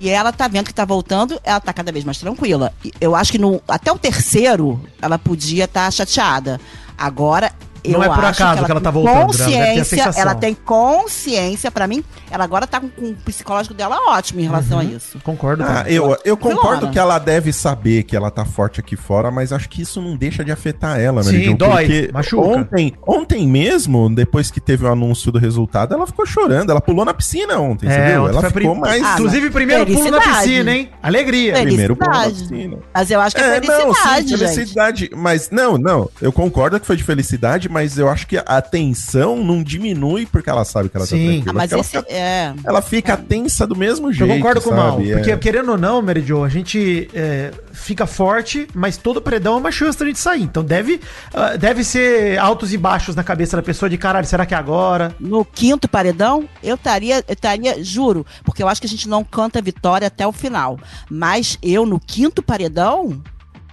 [0.00, 2.72] E ela tá vendo que tá voltando, ela tá cada vez mais tranquila.
[3.00, 6.60] Eu acho que no, até o terceiro ela podia estar chateada.
[6.96, 10.12] Agora eu Não é por acho acaso que ela tá voltando, ela ter a Consciência,
[10.20, 14.44] ela tem consciência, pra mim, ela agora tá com, com o psicológico dela ótimo em
[14.44, 15.18] relação a isso.
[15.22, 15.64] Concordo.
[15.64, 16.92] Ah, eu, eu concordo Filona.
[16.92, 20.16] que ela deve saber que ela tá forte aqui fora, mas acho que isso não
[20.16, 22.46] deixa de afetar ela, Sim, Meridion, dói, porque machuca.
[22.48, 26.70] Ontem, ontem mesmo, depois que teve o anúncio do resultado, ela ficou chorando.
[26.70, 28.22] Ela pulou na piscina ontem, você É, viu?
[28.24, 29.02] ontem Ela ficou prim- mais.
[29.04, 30.90] Ah, Inclusive, primeiro pulo na piscina, hein?
[31.02, 31.52] Alegria.
[31.54, 32.78] Primeiro pulou na piscina.
[32.94, 34.54] Mas eu acho que é, É, não, felicidade, sim, gente.
[34.54, 35.10] felicidade.
[35.16, 36.10] Mas, não, não.
[36.20, 40.48] Eu concordo que foi de felicidade, mas eu acho que a tensão não diminui porque
[40.50, 41.16] ela sabe que ela Sim.
[41.16, 41.52] tá Ah, tranquila.
[41.54, 42.54] mas ela, esse, fica, é.
[42.64, 44.34] ela fica tensa do mesmo Eu jeito.
[44.34, 44.92] concordo com o Mal.
[44.92, 45.12] sabe?
[45.12, 45.36] Porque, É.
[45.36, 49.70] querendo ou não, Mary Jo, a gente é, fica forte, mas todo paredão é uma
[49.72, 50.42] chance da gente sair.
[50.42, 51.00] Então deve,
[51.34, 54.56] ah, deve ser altos e baixos na cabeça da pessoa de caralho, será que é
[54.56, 55.14] agora?
[55.20, 59.22] No quinto paredão, eu estaria, eu estaria, juro, porque eu acho que a gente não
[59.24, 60.78] canta vitória até o final.
[61.10, 63.20] Mas eu, no quinto paredão,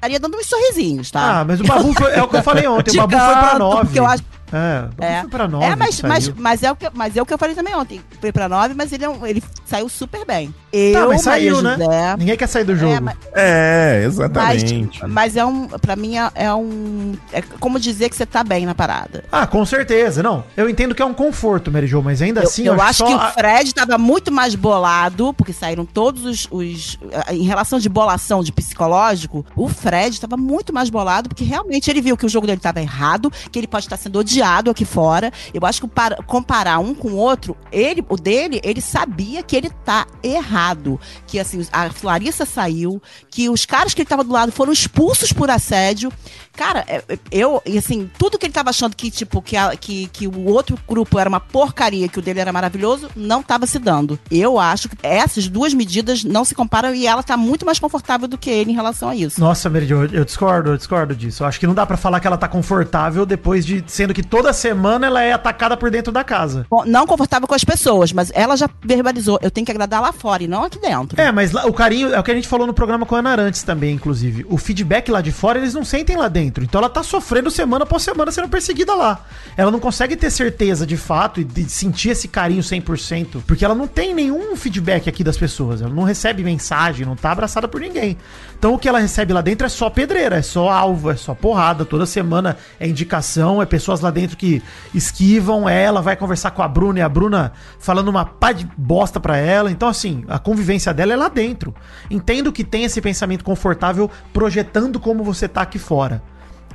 [0.05, 1.39] estaria dando uns sorrisinhos, tá?
[1.39, 2.91] Ah, mas o Babu foi, é o que eu falei ontem.
[2.91, 3.81] O Babu foi pra 9.
[3.85, 5.21] porque eu acho- É, o É.
[5.21, 5.65] foi pra 9.
[5.65, 8.01] é, mas, mas, mas, é o que, mas é o que eu falei também ontem.
[8.21, 10.53] Foi pra nove, mas ele, é ele saiu super bem.
[10.71, 11.86] Eu, Tá, mas saiu, Maria né?
[11.86, 12.93] José, Ninguém quer sair do jogo.
[12.93, 15.05] É, mas, É, mas, exatamente.
[15.08, 18.65] mas é um, pra mim é, é um, é como dizer que você tá bem
[18.65, 19.23] na parada.
[19.31, 20.21] Ah, com certeza.
[20.21, 22.65] Não, eu entendo que é um conforto, Mary Jo, mas ainda Eu, assim...
[22.67, 26.47] eu acho só que o a- Fred estava muito mais bolado, porque saíram todos os,
[26.51, 26.99] os-
[27.31, 32.01] Em relação de bolação de psicológico, o Fred estava muito mais bolado, porque realmente ele
[32.01, 35.31] viu que o jogo dele estava errado, que ele pode estar sendo odiado aqui fora.
[35.53, 39.55] Eu acho que para- comparar um com o outro, ele, o dele, ele sabia que
[39.55, 40.99] ele tá errado.
[41.27, 45.31] Que assim, a Clarissa saiu, que os caras que ele tava do lado foram expulsos
[45.33, 46.11] por assédio.
[46.55, 50.07] Cara, é- eu, e assim, tudo que ele tava achando que, tipo, que, a- que,
[50.07, 53.77] que o outro grupo era uma porcaria, que o dele era maravilhoso, não tava se
[53.79, 54.17] dando.
[54.31, 58.27] Eu acho que essas duas medidas não se comparam e ela tá muito mais confortável
[58.27, 59.39] do que ele em relação a isso.
[59.39, 61.43] Nossa, Mary Jo, eu discordo, eu discordo disso.
[61.43, 63.83] Eu acho que não dá pra falar que ela tá confortável depois de...
[63.87, 66.65] Sendo que toda semana ela é atacada por dentro da casa.
[66.69, 69.37] Com- Não confortável com as pessoas, mas ela já verbalizou.
[69.41, 71.19] Eu tenho que agradar lá fora e não aqui dentro.
[71.19, 73.19] É, mas lá- o carinho é o que a gente falou no programa com a
[73.19, 74.45] Ana Arantes também, inclusive.
[74.49, 76.44] O feedback lá de fora eles não sentem lá dentro.
[76.47, 79.25] Então ela tá sofrendo semana após semana sendo perseguida lá.
[79.55, 83.75] Ela não consegue ter certeza de fato e de sentir esse carinho 100%, porque ela
[83.75, 85.81] não tem nenhum feedback aqui das pessoas.
[85.81, 88.17] Ela não recebe mensagem, não tá abraçada por ninguém.
[88.58, 91.34] Então o que ela recebe lá dentro é só pedreira, é só alvo, é só
[91.34, 91.86] porrada.
[91.86, 94.62] Toda semana é indicação, é pessoas lá dentro que
[94.93, 99.19] esquivam ela, vai conversar com a Bruna e a Bruna falando uma pá de bosta
[99.19, 99.71] pra ela.
[99.71, 101.73] Então, assim, a convivência dela é lá dentro.
[102.10, 106.21] Entendo que tem esse pensamento confortável projetando como você tá aqui fora.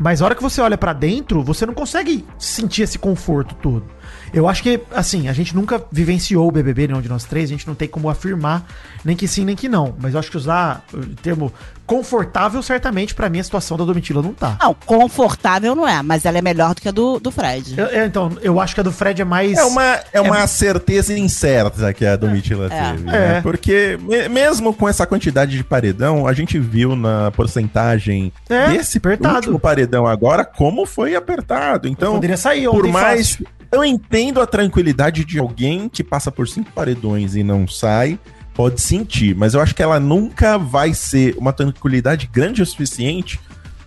[0.01, 3.85] Mas a hora que você olha pra dentro, você não consegue sentir esse conforto todo.
[4.33, 7.53] Eu acho que, assim, a gente nunca vivenciou o BBB, nenhum de nós três, a
[7.53, 8.67] gente não tem como afirmar
[9.05, 9.95] nem que sim, nem que não.
[10.01, 11.53] Mas eu acho que usar o termo
[11.91, 14.57] confortável, certamente, pra mim, a situação da Domitila não tá.
[14.61, 17.75] Não, confortável não é, mas ela é melhor do que a do, do Fred.
[17.77, 19.59] Eu- eu- então, eu acho que a do Fred é mais.
[19.59, 22.93] É uma, é uma certeza incerta que a Domitila É.
[22.93, 23.09] teve.
[23.09, 23.13] É.
[23.13, 23.41] né?
[23.43, 28.99] Porque me- mesmo com essa quantidade de paredão, a gente viu na porcentagem É, desse
[28.99, 29.35] apertado.
[29.37, 31.89] último paredão agora como foi apertado.
[31.89, 33.31] Então, Poderia sair por mais.
[33.33, 33.47] fácil.
[33.73, 38.19] Eu entendo a tranquilidade de alguém que passa por cinco paredões e não sai.
[38.55, 43.41] Pode sentir, mas eu acho que ela nunca vai ser uma tranquilidade grande o suficiente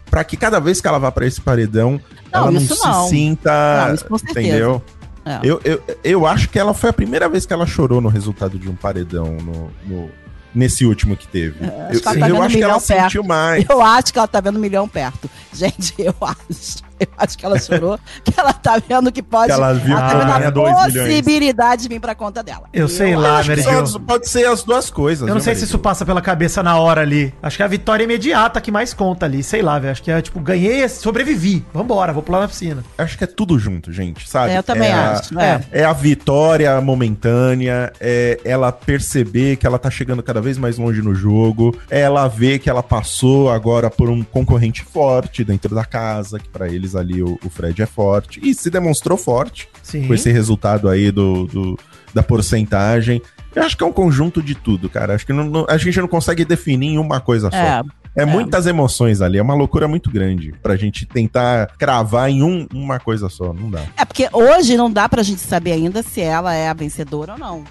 [0.10, 2.00] pra que cada vez que ela vá pra esse paredão,
[2.32, 3.08] Não, ela não se não.
[3.08, 3.86] sinta.
[3.88, 4.48] Não, isso com certeza.
[4.48, 4.82] entendeu?
[5.26, 5.40] É.
[5.44, 8.58] Eu, eu, eu acho que ela foi a primeira vez que ela chorou no resultado
[8.60, 10.10] de um paredão no, no-
[10.54, 11.56] nesse último que teve.
[11.66, 13.04] acho eu que ela tá eu acho que ela perto.
[13.04, 13.66] sentiu mais.
[13.70, 15.30] Eu acho que ela tá vendo um milhão perto.
[15.54, 16.84] Gente, eu acho.
[17.00, 19.48] Eu acho que ela chorou, que ela tá vendo que pode.
[19.48, 22.64] Que ela viu tá que vendo a possibilidade de vir pra conta dela.
[22.74, 24.00] Eu sei Eu lá, acho que Mary Jo.
[24.00, 25.22] pode ser as duas coisas.
[25.28, 27.34] Eu não viu, sei se isso passa pela cabeça na hora ali.
[27.42, 29.44] Acho que é a vitória imediata que mais conta ali.
[29.44, 29.92] Sei lá, velho.
[29.92, 31.66] Acho que é tipo, ganhei, sobrevivi.
[31.74, 32.84] Vambora, vou pular na piscina.
[32.98, 34.52] Acho que é tudo junto, gente, sabe?
[34.54, 35.62] É, eu também a- acho, é.
[35.72, 41.02] É a vitória momentânea, é ela perceber que ela tá chegando cada vez mais longe
[41.02, 45.86] no jogo, é ela ver que ela passou agora por um concorrente forte dentro da
[45.86, 50.06] casa, que pra eles ali o, o Fred é forte, e se demonstrou forte Sim.
[50.08, 51.80] com esse resultado aí do, do-
[52.14, 53.22] da porcentagem.
[53.56, 55.16] Eu acho que é um conjunto de tudo, cara.
[55.16, 57.58] Acho que não- não- a gente não consegue definir em uma coisa só.
[57.58, 57.82] É,
[58.16, 62.68] É, muitas emoções ali, é uma loucura muito grande pra gente tentar cravar em um-
[62.72, 63.82] uma coisa só, não dá.
[63.98, 67.40] é porque hoje não dá pra gente saber ainda se ela é a vencedora ou
[67.40, 67.64] não.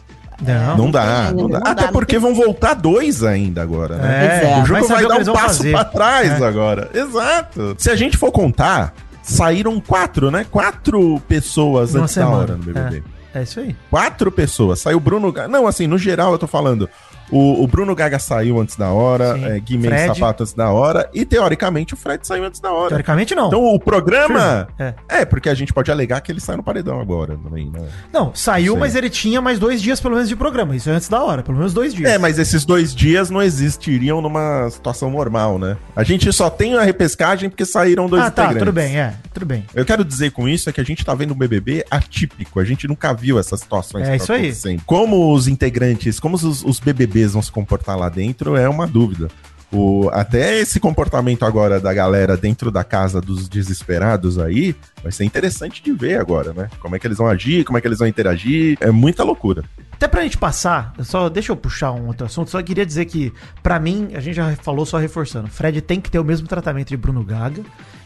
[0.43, 0.77] Não.
[0.77, 1.59] Não dá, não dá.
[1.65, 4.41] Até porque vão voltar dois ainda agora, né?
[4.45, 4.63] É, é.
[4.63, 5.71] O jogo vai dar um passo fazer.
[5.73, 6.45] pra trás É.
[6.47, 6.91] agora.
[6.93, 7.75] Exato.
[7.79, 10.45] Se a gente for contar, saíram quatro, né?
[10.51, 13.03] Quatro pessoas antes da hora no BBB.
[13.35, 13.75] É isso aí.
[13.91, 14.81] Quatro pessoas.
[14.81, 15.33] Saiu o Bruno.
[15.49, 16.89] Não, assim, no geral eu tô falando.
[17.33, 19.45] O, o Bruno Gaga saiu antes da hora, Sim.
[19.47, 20.07] é, Guimê.
[20.07, 22.91] Sapato antes da hora, e teoricamente o Fred saiu antes da hora.
[22.91, 23.47] Teoricamente não.
[23.49, 24.69] Então o programa.
[24.79, 24.95] É.
[25.09, 25.25] É.
[25.25, 27.89] porque a gente pode alegar que ele sai no paredão agora também, né?
[28.13, 28.81] Não, saiu, Sei.
[28.81, 30.77] mas ele tinha mais dois dias pelo menos de programa.
[30.77, 32.11] Isso é antes da hora, pelo menos dois dias.
[32.11, 35.77] É, mas esses dois dias não existiriam numa situação normal, né?
[35.97, 38.67] A gente só tem a repescagem porque saíram dois Ah, tá, integrantes.
[38.67, 39.65] tudo bem, é, tudo bem.
[39.75, 42.61] Eu quero dizer com isso é que a gente tá vendo um BBB atípico.
[42.61, 44.09] A gente nunca viu essas situações.
[44.09, 44.79] É isso aí.
[44.85, 46.79] Como os integrantes, como os, os
[47.23, 49.29] BBBs vão se comportar lá dentro é uma dúvida.
[49.71, 55.25] O, até esse comportamento agora da galera dentro da casa dos desesperados aí vai ser
[55.25, 56.69] interessante de ver agora, né?
[56.79, 58.77] Como é que eles vão agir, como é que eles vão interagir.
[58.81, 59.65] É muita loucura.
[59.93, 63.33] Até pra gente passar, só deixa eu puxar um outro assunto, só queria dizer que,
[63.63, 66.89] pra mim, a gente já falou só reforçando, Fred tem que ter o mesmo tratamento
[66.89, 67.63] de Bruno Gaga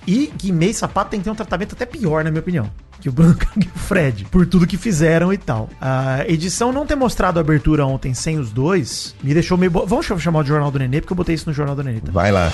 [0.07, 2.70] e Guimê e Sapato tem que ter um tratamento até pior, na minha opinião,
[3.07, 5.69] que o Gaga e o Fred, por tudo que fizeram e tal.
[5.81, 9.71] A edição não ter mostrado a abertura ontem sem os dois, me deixou meio...
[9.71, 9.87] Bo...
[9.87, 12.01] Vamos chamar o Jornal do Nenê, porque eu botei isso no Jornal do Nenê.
[12.01, 12.11] Tá?
[12.11, 12.53] Vai lá.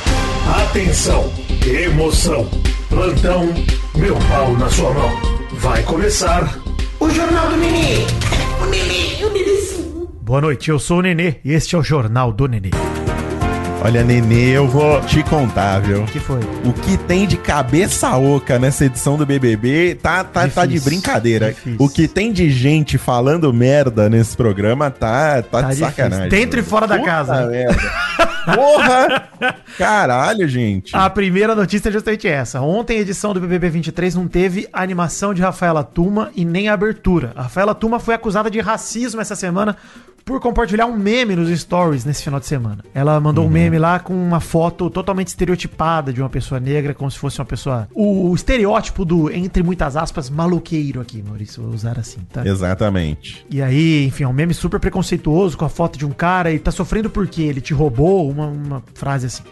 [0.69, 1.33] Atenção,
[1.65, 2.49] emoção,
[2.88, 3.49] plantão,
[3.95, 5.11] meu pau na sua mão.
[5.55, 6.59] Vai começar
[7.01, 8.05] o Jornal do Nenê.
[8.61, 10.09] O Nenê, o Nenêzinho.
[10.21, 12.71] Boa noite, eu sou o Nenê e este é o Jornal do Nenê.
[13.85, 16.05] Olha, Nenê, eu vou te contar, viu?
[16.05, 16.38] O que foi?
[16.64, 21.49] O que tem de cabeça oca nessa edição do BBB tá, tá, tá de brincadeira.
[21.53, 21.77] difícil.
[21.81, 25.87] O que tem de gente falando merda nesse programa tá, tá, Tá de difícil.
[25.87, 26.29] sacanagem.
[26.29, 27.92] Dentro e fora da Puta casa, merda.
[28.55, 29.29] Porra!
[29.77, 30.95] Caralho, gente.
[30.97, 32.61] A primeira notícia é justamente essa.
[32.61, 37.33] Ontem, a edição do BBB 23 não teve animação de Rafaela Tuma e nem abertura.
[37.35, 39.77] A Rafaela Tuma foi acusada de racismo essa semana
[40.25, 42.85] por compartilhar um meme nos stories nesse final de semana.
[42.95, 47.11] Ela mandou um meme lá com uma foto totalmente estereotipada de uma pessoa negra, como
[47.11, 47.89] se fosse uma pessoa.
[47.95, 52.47] O, o estereótipo do, entre muitas aspas, maluqueiro aqui, Maurício, vou usar assim, tá?
[52.47, 53.45] Exatamente.
[53.51, 56.59] E aí, enfim, é um meme super preconceituoso com a foto de um cara e
[56.59, 59.43] tá sofrendo porque ele te roubou, uma, uma frase assim.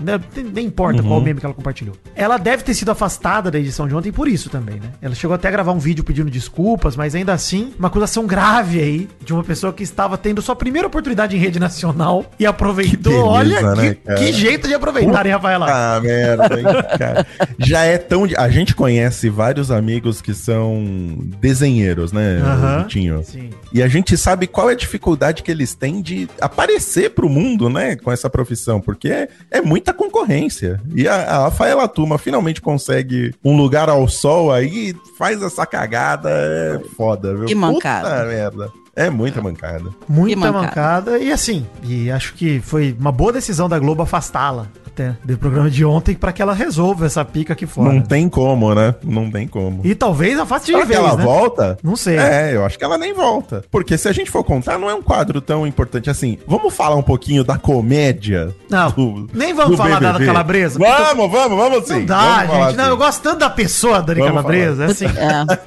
[0.00, 1.94] Enfim, nem, importa qual meme que ela compartilhou.
[2.14, 4.92] Ela deve ter sido afastada da edição de ontem por isso também, né?
[5.00, 8.80] Ela chegou até a gravar um vídeo pedindo desculpas, mas ainda assim, uma acusação grave
[8.80, 13.38] aí de uma pessoa que estava tendo sua primeira oportunidade em rede nacional e aproveitou.
[13.38, 15.66] beleza, Olha, né, que, que jeito de aproveitar, hein, Rafaela?
[15.68, 16.66] Ah, merda, hein,
[16.98, 17.26] cara.
[17.58, 18.26] Já é tão.
[18.36, 22.40] A gente conhece vários amigos que são desenheiros, né.
[22.82, 23.22] Vitinho?
[23.24, 23.50] Sim.
[23.72, 27.68] E a gente sabe qual é a dificuldade que eles têm de aparecer pro mundo,
[27.68, 30.80] né, com essa profissão, porque é, é muita concorrência.
[30.94, 36.28] E a, a Rafaela Tuma finalmente consegue um lugar ao sol aí, faz essa cagada,
[36.30, 37.46] é foda, viu?
[37.46, 38.08] Que mancada.
[38.08, 38.72] Puta merda.
[38.94, 39.90] É muita mancada.
[40.08, 40.66] Muita Que mancada.
[40.66, 41.18] mancada.
[41.18, 44.66] E assim, e acho que foi uma boa decisão da Globo afastá-la
[44.98, 47.92] até do programa de ontem pra que ela resolva essa pica aqui fora.
[47.92, 48.94] Não tem como, né?
[49.04, 49.80] Não tem como.
[49.84, 51.24] E talvez afaste de Será que vez, ela né?
[51.24, 51.78] volta?
[51.82, 52.18] Não sei.
[52.18, 53.64] É, eu acho que ela nem volta.
[53.70, 56.38] Porque se a gente for contar, não é um quadro tão importante assim.
[56.46, 58.54] Vamos falar um pouquinho da comédia?
[58.68, 60.26] Não, do- nem vamos do falar da BBB?
[60.26, 60.78] Calabresa.
[60.78, 61.94] porque Vamos, vamos, vamos sim.
[62.00, 62.76] Não dá, Vamos gente.
[62.76, 62.90] Não, assim.
[62.92, 64.84] eu gosto tanto da pessoa, Dani Vamos Calabresa.
[64.84, 65.06] É assim.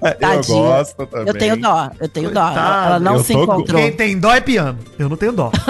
[0.01, 1.27] É, Eu gosto também.
[1.27, 2.49] Eu tenho dó, eu tenho dó.
[2.49, 3.79] Ela não eu se encontrou.
[3.81, 4.77] Quem tem dó é piano.
[4.97, 5.51] Eu não tenho dó.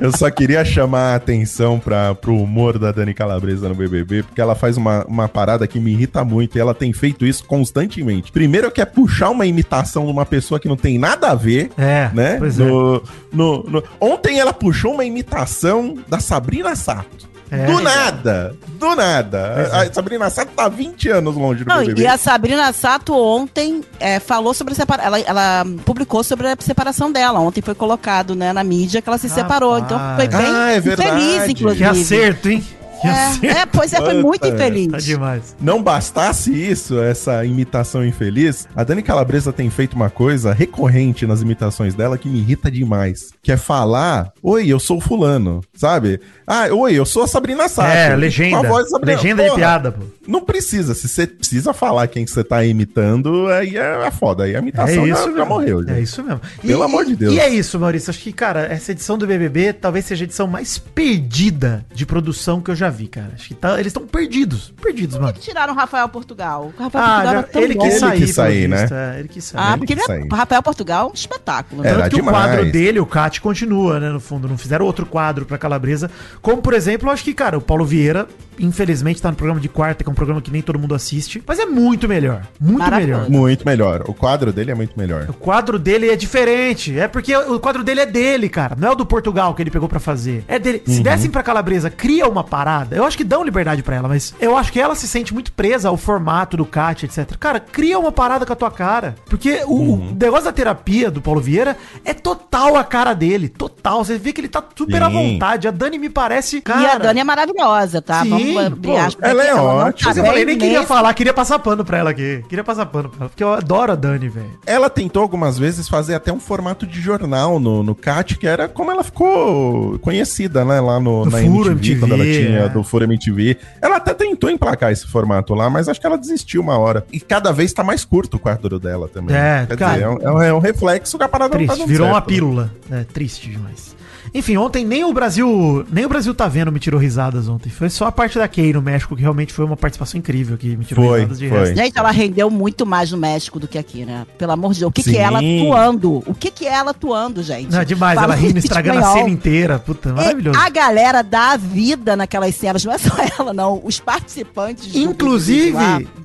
[0.00, 4.40] Eu só queria chamar a atenção para pro humor da Dani Calabresa no BBB, porque
[4.40, 8.32] ela faz uma, uma parada que me irrita muito e ela tem feito isso constantemente.
[8.32, 11.70] Primeiro que é puxar uma imitação de uma pessoa que não tem nada a ver,
[11.78, 12.36] É, né?
[12.40, 12.64] pois é.
[12.64, 13.00] no,
[13.32, 17.28] no- no- Ontem ela puxou uma imitação da Sabrina Sato.
[17.50, 17.66] É.
[17.66, 19.70] Do nada, do nada.
[19.72, 22.02] A, a Sabrina Sato tá 20 anos longe do Não, BBB.
[22.02, 25.06] e a Sabrina Sato ontem é, falou sobre a separação.
[25.06, 27.38] Ela, ela publicou sobre a separação dela.
[27.38, 29.42] Ontem foi colocado né, na mídia que ela se Rapaz.
[29.46, 29.78] separou.
[29.78, 31.84] Então foi bem Ah, é feliz, Que inclusive.
[31.84, 32.64] acerto, hein?
[33.04, 34.88] É, é, pois é, foi muito infeliz.
[34.90, 35.56] Tá demais.
[35.60, 41.42] Não bastasse isso, essa imitação infeliz, a Dani Calabresa tem feito uma coisa recorrente nas
[41.42, 43.30] imitações dela que me irrita demais.
[43.42, 46.20] Que é falar, oi, eu sou o fulano, sabe?
[46.46, 47.88] Ah, oi, eu sou a Sabrina Sato.
[47.90, 48.62] É, legenda.
[49.02, 50.04] Legenda de Porra, piada, pô.
[50.26, 54.44] Não precisa, se você precisa falar quem que você tá imitando, aí é, é foda,
[54.44, 55.36] aí a É imitação isso já, mesmo.
[55.36, 55.84] já morreu.
[55.84, 55.94] já.
[55.96, 56.40] É isso mesmo.
[56.62, 57.34] Pelo amor de Deus.
[57.34, 58.10] E é isso, Maurício.
[58.10, 62.60] Acho que, cara, essa edição do BBB talvez seja a edição mais perdida de produção
[62.60, 63.30] que eu já vi, cara.
[63.34, 64.72] Acho que tá- eles estão perdidos.
[64.80, 65.32] Perdidos, mano.
[65.32, 66.72] Por que tiraram o Rafael Portugal?
[66.76, 67.80] O Rafael Ah, Portugal já- era tão ele bom.
[67.82, 68.76] quis Ele sair, quis sair, né?
[68.80, 69.60] visto, é, ele quis sair.
[69.60, 71.82] Ah, Ele porque ele é, Rafael Portugal é um espetáculo.
[71.82, 71.88] né?
[71.90, 72.36] Era Tanto que demais.
[72.36, 74.48] o quadro dele, o Cat, continua, né, no fundo.
[74.48, 76.10] Não fizeram outro quadro pra Calabresa.
[76.42, 78.26] Como, por exemplo, eu acho que, cara, o Paulo Vieira,
[78.58, 81.42] infelizmente, tá no programa de quarta, que é um programa que nem todo mundo assiste.
[81.46, 82.42] Mas é muito melhor.
[82.60, 83.30] Muito melhor.
[83.30, 84.02] Muito melhor.
[84.06, 85.26] O quadro dele é muito melhor.
[85.28, 86.98] O quadro dele é diferente.
[86.98, 88.76] É porque o quadro dele é dele, cara.
[88.78, 90.44] Não é o do Portugal que ele pegou pra fazer.
[90.48, 90.82] É dele.
[90.86, 92.96] Se dessem pra Calabresa, cria uma parada.
[92.96, 95.52] Eu acho que dão liberdade pra ela, mas eu acho que ela se sente muito
[95.52, 97.36] presa ao formato do Cat, etc.
[97.38, 99.14] Cara, cria uma parada com a tua cara.
[99.26, 103.48] Porque o, o negócio da terapia do Paulo Vieira é total a cara dele.
[103.48, 104.04] Total.
[104.04, 105.32] Você vê que ele tá super à Sim.
[105.32, 105.68] vontade.
[105.68, 106.60] A Dani me parece.
[106.60, 108.22] Cara, e a Dani é maravilhosa, tá?
[108.22, 110.08] Sim, Vamos abrir pô, aspas ela é ótima.
[110.10, 112.44] Mas eu falei, nem queria falar, queria passar pano pra ela aqui.
[112.48, 114.50] Queria passar pano pra ela, porque eu adoro a Dani, velho.
[114.66, 118.68] Ela tentou algumas vezes fazer até um formato de jornal no, no CAT, que era
[118.68, 120.80] como ela ficou conhecida, né?
[120.80, 122.68] Lá no, Do na Furo MTV, MTV, quando ela tinha é.
[122.68, 123.56] do Furo MTV.
[123.80, 127.04] Ela até tentou emplacar esse formato lá, mas acho que ela desistiu uma hora.
[127.12, 129.34] E cada vez tá mais curto o quadro dela também.
[129.36, 129.92] É, Quer cara.
[129.94, 131.88] dizer, é um, é um- é um reflexo que a parada não tá Triste, dando
[131.88, 132.34] virou uma certo, né?
[132.34, 132.70] pílula.
[132.90, 133.96] É, triste demais.
[134.34, 137.70] Enfim, ontem nem o Brasil, nem o Brasil tá vendo me tirou risadas ontem.
[137.70, 140.76] Foi só a parte da Kay no México que realmente foi uma participação incrível que
[140.76, 141.58] me tirou Foi, de foi.
[141.58, 141.76] resto.
[141.76, 144.26] Gente, ela rendeu muito mais no México do que aqui, né?
[144.38, 144.88] Pelo amor de Deus.
[144.90, 146.22] O que, que é ela atuando?
[146.26, 147.70] O que, que é ela atuando, gente?
[147.70, 149.18] Não, demais, Fala ela rindo, estragando a espanhol.
[149.18, 149.78] cena inteira.
[149.78, 150.58] Puta, maravilhoso.
[150.58, 153.80] É, a galera dá a vida naquelas cenas, não é só ela, não.
[153.84, 154.94] Os participantes.
[154.94, 155.76] Inclusive.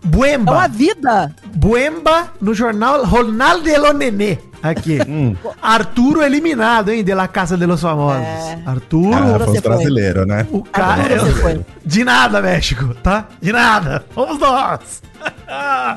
[0.04, 0.52] Buemba.
[0.52, 1.36] Dão a vida.
[1.56, 4.38] Buemba no jornal lo Nenê.
[4.62, 5.00] Aqui.
[5.08, 5.36] Hum.
[5.62, 8.21] Arturo eliminado, hein, de La Casa de los Famosos.
[8.21, 8.60] É.
[8.65, 9.62] Arturo, Ah, foi foi.
[9.62, 10.45] brasileiro, né?
[10.52, 11.19] o cara...
[11.19, 11.62] Foi.
[11.84, 13.28] De nada, México, tá?
[13.41, 14.06] De nada.
[14.15, 15.02] Vamos nós.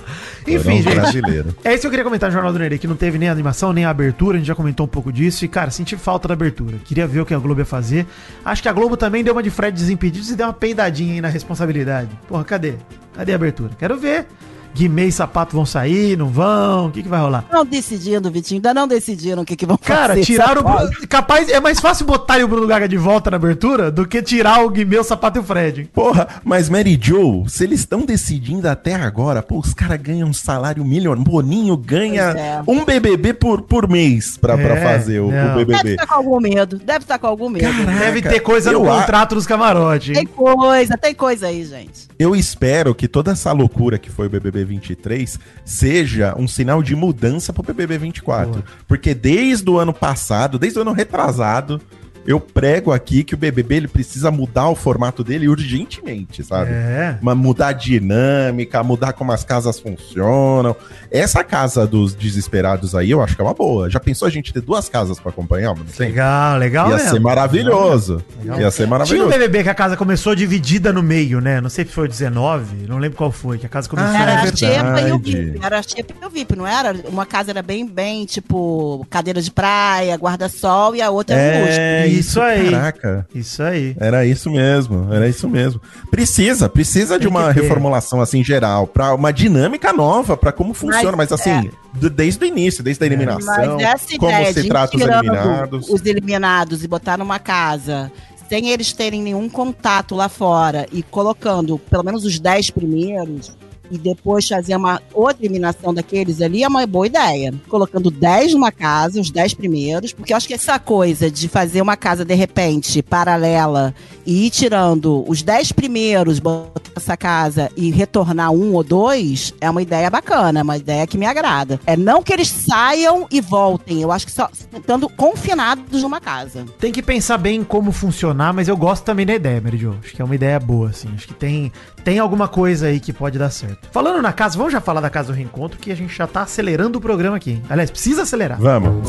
[0.47, 0.95] Enfim, um gente.
[0.95, 1.57] brasileiro.
[1.65, 3.33] É isso que eu queria comentar no Jornal do Nenê, que não teve nem a
[3.33, 5.45] animação, nem a abertura, a gente já comentou um pouco disso.
[5.45, 6.77] E, cara, senti falta da abertura.
[6.85, 8.07] Queria ver o que a Globo ia fazer.
[8.45, 11.21] Acho que a Globo também deu uma de Fred Desimpedidos e deu uma peidadinha aí
[11.21, 12.11] na responsabilidade.
[12.29, 12.75] Porra, cadê?
[13.15, 13.71] Cadê a abertura?
[13.79, 14.27] Quero ver.
[14.75, 16.87] Guimê e Sapato vão sair, não vão?
[16.87, 17.45] O que, que vai rolar?
[17.53, 18.59] Não decidindo, Vitinho.
[18.59, 20.25] Ainda não decidiram o que, que vão Cara, fazer.
[20.25, 20.65] tiraram o?
[20.65, 20.91] Bruno.
[21.09, 24.65] Capaz, é mais fácil botarem o Bruno Gaga de volta na abertura do que tirar
[24.65, 25.89] o Guimê, o Sapato e o Fred.
[25.93, 30.33] Porra, mas Mary Joe, se eles estão decidindo até agora, pô, os caras ganham um
[30.33, 31.25] salário milionário.
[31.25, 32.63] Boninho ganha é.
[32.67, 35.91] um BBB por, por mês pra, pra É, fazer o, o Deve BBB.
[35.91, 36.79] estar com algum medo.
[36.79, 37.65] Deve estar com algum medo.
[37.73, 37.99] Caraca.
[37.99, 40.13] Deve ter coisa no eu a- contrato dos camarotes.
[40.17, 42.09] Tem coisa, tem coisa aí, gente.
[42.19, 46.95] Eu espero que toda essa loucura que foi o BBB 23 seja um sinal de
[46.95, 48.53] mudança pro BBB 24.
[48.53, 48.65] Boa.
[48.87, 51.81] Porque desde o ano passado, desde o ano retrasado,
[52.27, 56.71] eu prego aqui que o BBB ele precisa mudar o formato dele urgentemente, sabe?
[56.73, 57.19] É.
[57.21, 60.75] Uma, mudar a dinâmica, mudar como as casas funcionam.
[61.11, 63.91] Essa casa dos desesperados aí, eu acho que é uma boa.
[63.91, 65.75] Já pensou a gente ter duas casas pra acompanhar?
[65.75, 65.87] Mano?
[65.99, 67.11] Legal, legal Ia mesmo.
[67.11, 68.25] ser maravilhoso.
[68.41, 68.61] Legal.
[68.61, 69.31] Ia ser Tinha um maravilhoso.
[69.31, 71.61] BBB que a casa começou dividida no meio, né?
[71.61, 74.15] Não sei se foi o 19, não lembro qual foi, que a casa começou...
[74.15, 74.57] Ah, Era é a.
[74.57, 75.61] Xepa e o VIP.
[75.63, 76.95] Era a Xepa e o VIP, não era?
[77.09, 81.37] Uma casa era bem, bem, tipo, cadeira de praia, guarda-sol, e a outra.
[81.37, 82.71] É, Isso isso aí.
[82.71, 83.27] Caraca.
[83.35, 83.97] Isso aí.
[83.99, 85.81] Era isso mesmo, era isso mesmo.
[86.11, 87.61] Precisa, precisa de Tem uma que ter.
[87.63, 92.47] reformulação assim geral, para uma dinâmica nova, pra como funciona, mas, assim, d- desde o
[92.47, 95.89] início, desde a eliminação, Mas essa como ideia se de trata os eliminados.
[95.89, 98.11] os eliminados e botar numa casa
[98.49, 103.57] sem eles terem nenhum contato lá fora e colocando pelo menos os 10 primeiros
[103.91, 107.53] e depois fazer uma outra eliminação daqueles ali é uma boa ideia.
[107.69, 111.81] Colocando 10 numa casa, os 10 primeiros, porque eu acho que essa coisa de fazer
[111.81, 113.95] uma casa de repente paralela
[114.27, 119.69] e ir tirando os 10 primeiros, botar essa casa e retornar um ou dois, é
[119.69, 121.81] uma ideia bacana, uma ideia que me agrada.
[121.87, 126.65] É não que eles saiam e voltem, eu acho que só estando confinados numa casa.
[126.79, 129.95] Tem que pensar bem como funcionar, mas eu gosto também da ideia, Jo.
[130.03, 131.09] Acho que é uma ideia boa, assim.
[131.15, 133.74] Acho que tem, tem alguma coisa aí que pode dar certo.
[133.75, 133.89] Certo.
[133.93, 136.43] Falando na casa, vamos já falar da casa do reencontro, que a gente já tá
[136.43, 137.61] acelerando o programa aqui.
[137.69, 138.59] Aliás, precisa acelerar.
[138.61, 139.09] Vamos.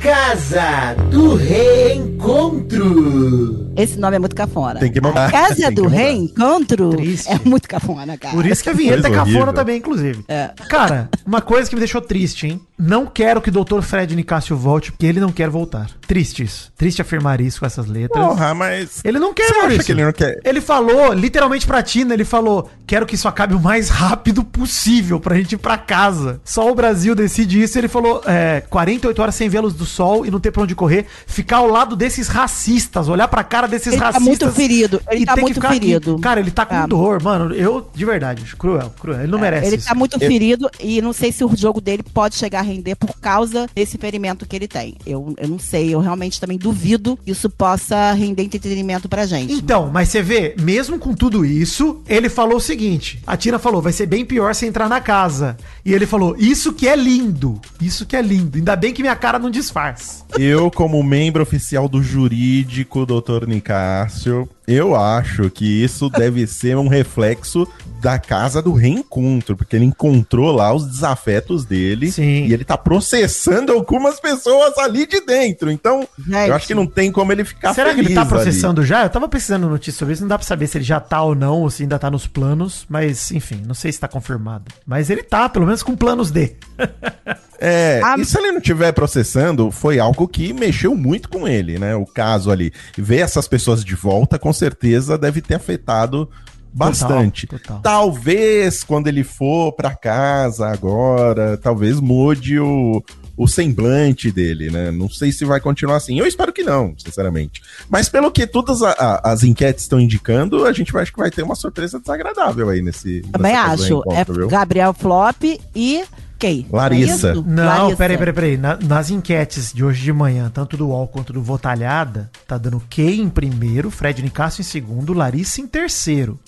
[0.00, 3.68] Casa do Reencontro.
[3.76, 4.80] Esse nome é muito cafona.
[4.80, 5.26] Tem que mudar.
[5.26, 5.86] A Casa do.
[5.86, 7.28] Reencontro Triste.
[7.28, 8.34] é muito cafona, cara.
[8.34, 10.24] Por isso que a vinheta é cafona também, inclusive.
[10.28, 10.50] É.
[10.68, 12.60] Cara, uma coisa que me deixou triste, hein?
[12.78, 13.80] Não quero que o Dr.
[13.82, 15.88] Fred Nicásio volte, porque ele não quer voltar.
[16.06, 16.72] Triste isso.
[16.76, 18.24] Triste afirmar isso com essas letras.
[18.24, 19.00] Porra, mas.
[19.04, 20.38] Ele não quer, Você acha que ele não quer?
[20.44, 25.20] Ele falou, literalmente pra Tina, ele falou: quero que isso acabe o mais rápido possível
[25.20, 26.40] pra gente ir pra casa.
[26.42, 27.76] Só o Brasil decide isso.
[27.78, 31.04] Ele falou: é, 48 horas sem vê-los do sol e não ter pra onde correr,
[31.26, 34.26] ficar ao lado desses racistas, olhar pra cara desses Ele tá racistas.
[34.26, 35.80] muito ferido, ele tá muito ficar aqui.
[35.80, 36.18] ferido.
[36.18, 36.86] Cara, ele tá com É.
[36.86, 37.54] dor, mano.
[37.54, 39.18] Eu, de verdade, acho cruel, cruel.
[39.20, 39.86] Ele não merece Ele isso.
[39.86, 42.94] tá muito Eu- ferido e não sei se o jogo dele pode chegar a render
[42.96, 44.96] por causa desse ferimento que ele tem.
[45.04, 49.52] Eu, eu não sei, eu realmente também duvido que isso possa render entretenimento pra gente.
[49.52, 53.92] Então, mas você vê, mesmo com tudo isso, ele falou o seguinte: a Falou, vai
[53.92, 55.56] ser bem pior se entrar na casa.
[55.84, 57.60] E ele falou, isso que é lindo.
[57.80, 58.58] Isso que é lindo.
[58.58, 60.24] Ainda bem que minha cara não disfarça.
[60.38, 63.46] Eu, como membro oficial do jurídico, Dr.
[63.46, 67.66] Nicásio, eu acho que isso deve ser um reflexo
[68.00, 72.46] da casa do reencontro, porque ele encontrou lá os desafetos dele Sim.
[72.46, 75.68] e ele tá processando algumas pessoas ali de dentro.
[75.70, 76.48] Então, Gente.
[76.48, 78.30] eu acho que não tem como ele ficar Será que ele tá ali.
[78.30, 79.02] processando já?
[79.04, 81.34] Eu tava pesquisando notícia sobre isso, não dá pra saber se ele já tá ou
[81.34, 84.66] não, ou se ainda tá nos planos, mas enfim, não sei se tá confirmado.
[84.86, 86.54] Mas ele tá, pelo menos com planos D.
[87.60, 91.76] É, Ah, e se ele não estiver processando, foi algo que mexeu muito com ele,
[91.76, 91.92] né?
[91.96, 92.72] O caso ali.
[92.96, 96.28] Ver essas pessoas de volta, com certeza, deve ter afetado
[96.72, 97.46] bastante.
[97.46, 97.80] total.
[97.80, 103.02] Talvez, quando ele for pra casa agora, talvez mude o,
[103.36, 104.90] o semblante dele, né?
[104.90, 106.18] Não sei se vai continuar assim.
[106.18, 107.62] Eu espero que não, sinceramente.
[107.88, 111.18] Mas pelo que todas a- a- as enquetes estão indicando, a gente vai, acho que
[111.18, 113.22] vai ter uma surpresa desagradável aí nesse.
[113.32, 114.02] Também acho.
[114.12, 114.48] É viu?
[114.48, 115.42] Gabriel Flop
[115.74, 116.04] e
[116.38, 116.66] quem?
[116.72, 117.28] Larissa.
[117.28, 117.44] É isso?
[117.46, 117.96] Não, Larissa.
[117.96, 118.56] peraí, peraí, peraí.
[118.56, 122.80] Na- nas enquetes de hoje de manhã, tanto do UOL quanto do Votalhada, tá dando
[122.88, 126.38] Kay em primeiro, Fred Nicasso em segundo, Larissa em terceiro.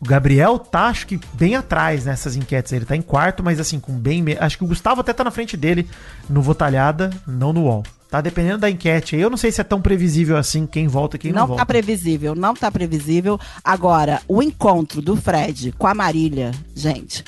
[0.00, 2.72] O Gabriel tá, acho que, bem atrás nessas enquetes.
[2.72, 4.22] Ele tá em quarto, mas assim, com bem.
[4.22, 5.88] me- Acho que o Gustavo até tá na frente dele
[6.30, 7.82] no Votalhada, não no UOL.
[8.08, 9.16] Tá dependendo da enquete.
[9.16, 9.20] aí.
[9.20, 11.60] Eu não sei se é tão previsível assim quem volta e quem não, Não volta.
[11.62, 13.38] tá previsível, não tá previsível.
[13.62, 17.22] Agora, o encontro do Fred com a Marília, gente.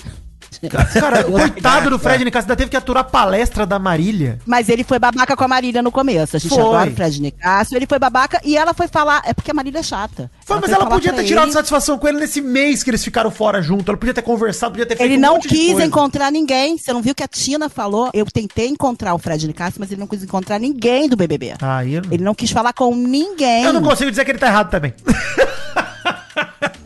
[0.93, 4.39] Cara, coitado do Fred Nicasso, ainda teve que aturar a palestra da Marília.
[4.45, 6.37] Mas ele foi babaca com a Marília no começo.
[6.37, 6.61] A gente Foi.
[6.61, 7.77] adora o Fred Nicásio.
[7.77, 9.23] Ele foi babaca e ela foi falar.
[9.25, 10.31] É porque a Marília é chata.
[10.45, 11.53] Foi, mas foi ela podia ter tirado ele.
[11.53, 13.89] satisfação com ele nesse mês que eles ficaram fora junto.
[13.91, 16.77] Ela podia ter conversado, podia ter feito Ele um não quis encontrar ninguém.
[16.77, 18.11] Você não viu que a Tina falou?
[18.13, 21.55] Eu tentei encontrar o Fred Nicásio, mas ele não quis encontrar ninguém do BBB.
[21.61, 23.65] Ah, eu, Ele não quis falar com ninguém.
[23.65, 24.93] eu não consigo dizer que ele tá errado também.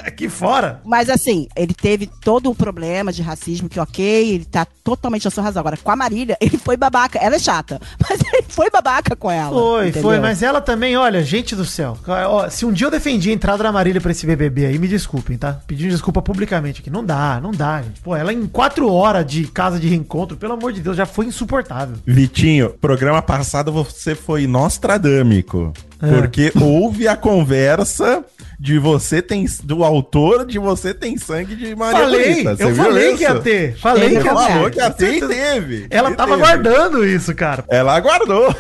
[0.05, 0.83] Aqui fora.
[0.85, 5.31] Mas assim, ele teve todo o problema de racismo, que ok, ele tá totalmente na
[5.31, 5.61] sua razão.
[5.61, 7.19] Agora, com a Marília, ele foi babaca.
[7.19, 9.59] Ela é chata, mas ele foi babaca com ela.
[9.59, 10.03] Foi, entendeu?
[10.03, 11.97] foi, mas ela também, olha, gente do céu.
[12.07, 14.87] Ó, se um dia eu defendi a entrada da Marília pra esse BBB aí, me
[14.87, 15.61] desculpem, tá?
[15.67, 16.91] Pedindo desculpa publicamente aqui.
[16.91, 18.01] Não dá, não dá, gente.
[18.03, 21.27] Pô, ela em quatro horas de casa de reencontro, pelo amor de Deus, já foi
[21.27, 21.97] insuportável.
[22.07, 25.73] Vitinho, programa passado você foi nostradâmico.
[26.07, 26.21] É.
[26.21, 28.25] Porque houve a conversa
[28.59, 29.47] de você tem.
[29.63, 32.57] do autor de você tem sangue de Maria falei, Bonita.
[32.63, 33.17] Eu falei isso?
[33.19, 33.77] que ia ter.
[33.77, 34.53] Falei Teve que ia ter.
[34.53, 35.87] Falou que ia ter e teve.
[35.91, 36.43] Ela E tava teve.
[36.43, 37.65] guardando isso, cara.
[37.69, 38.55] Ela aguardou.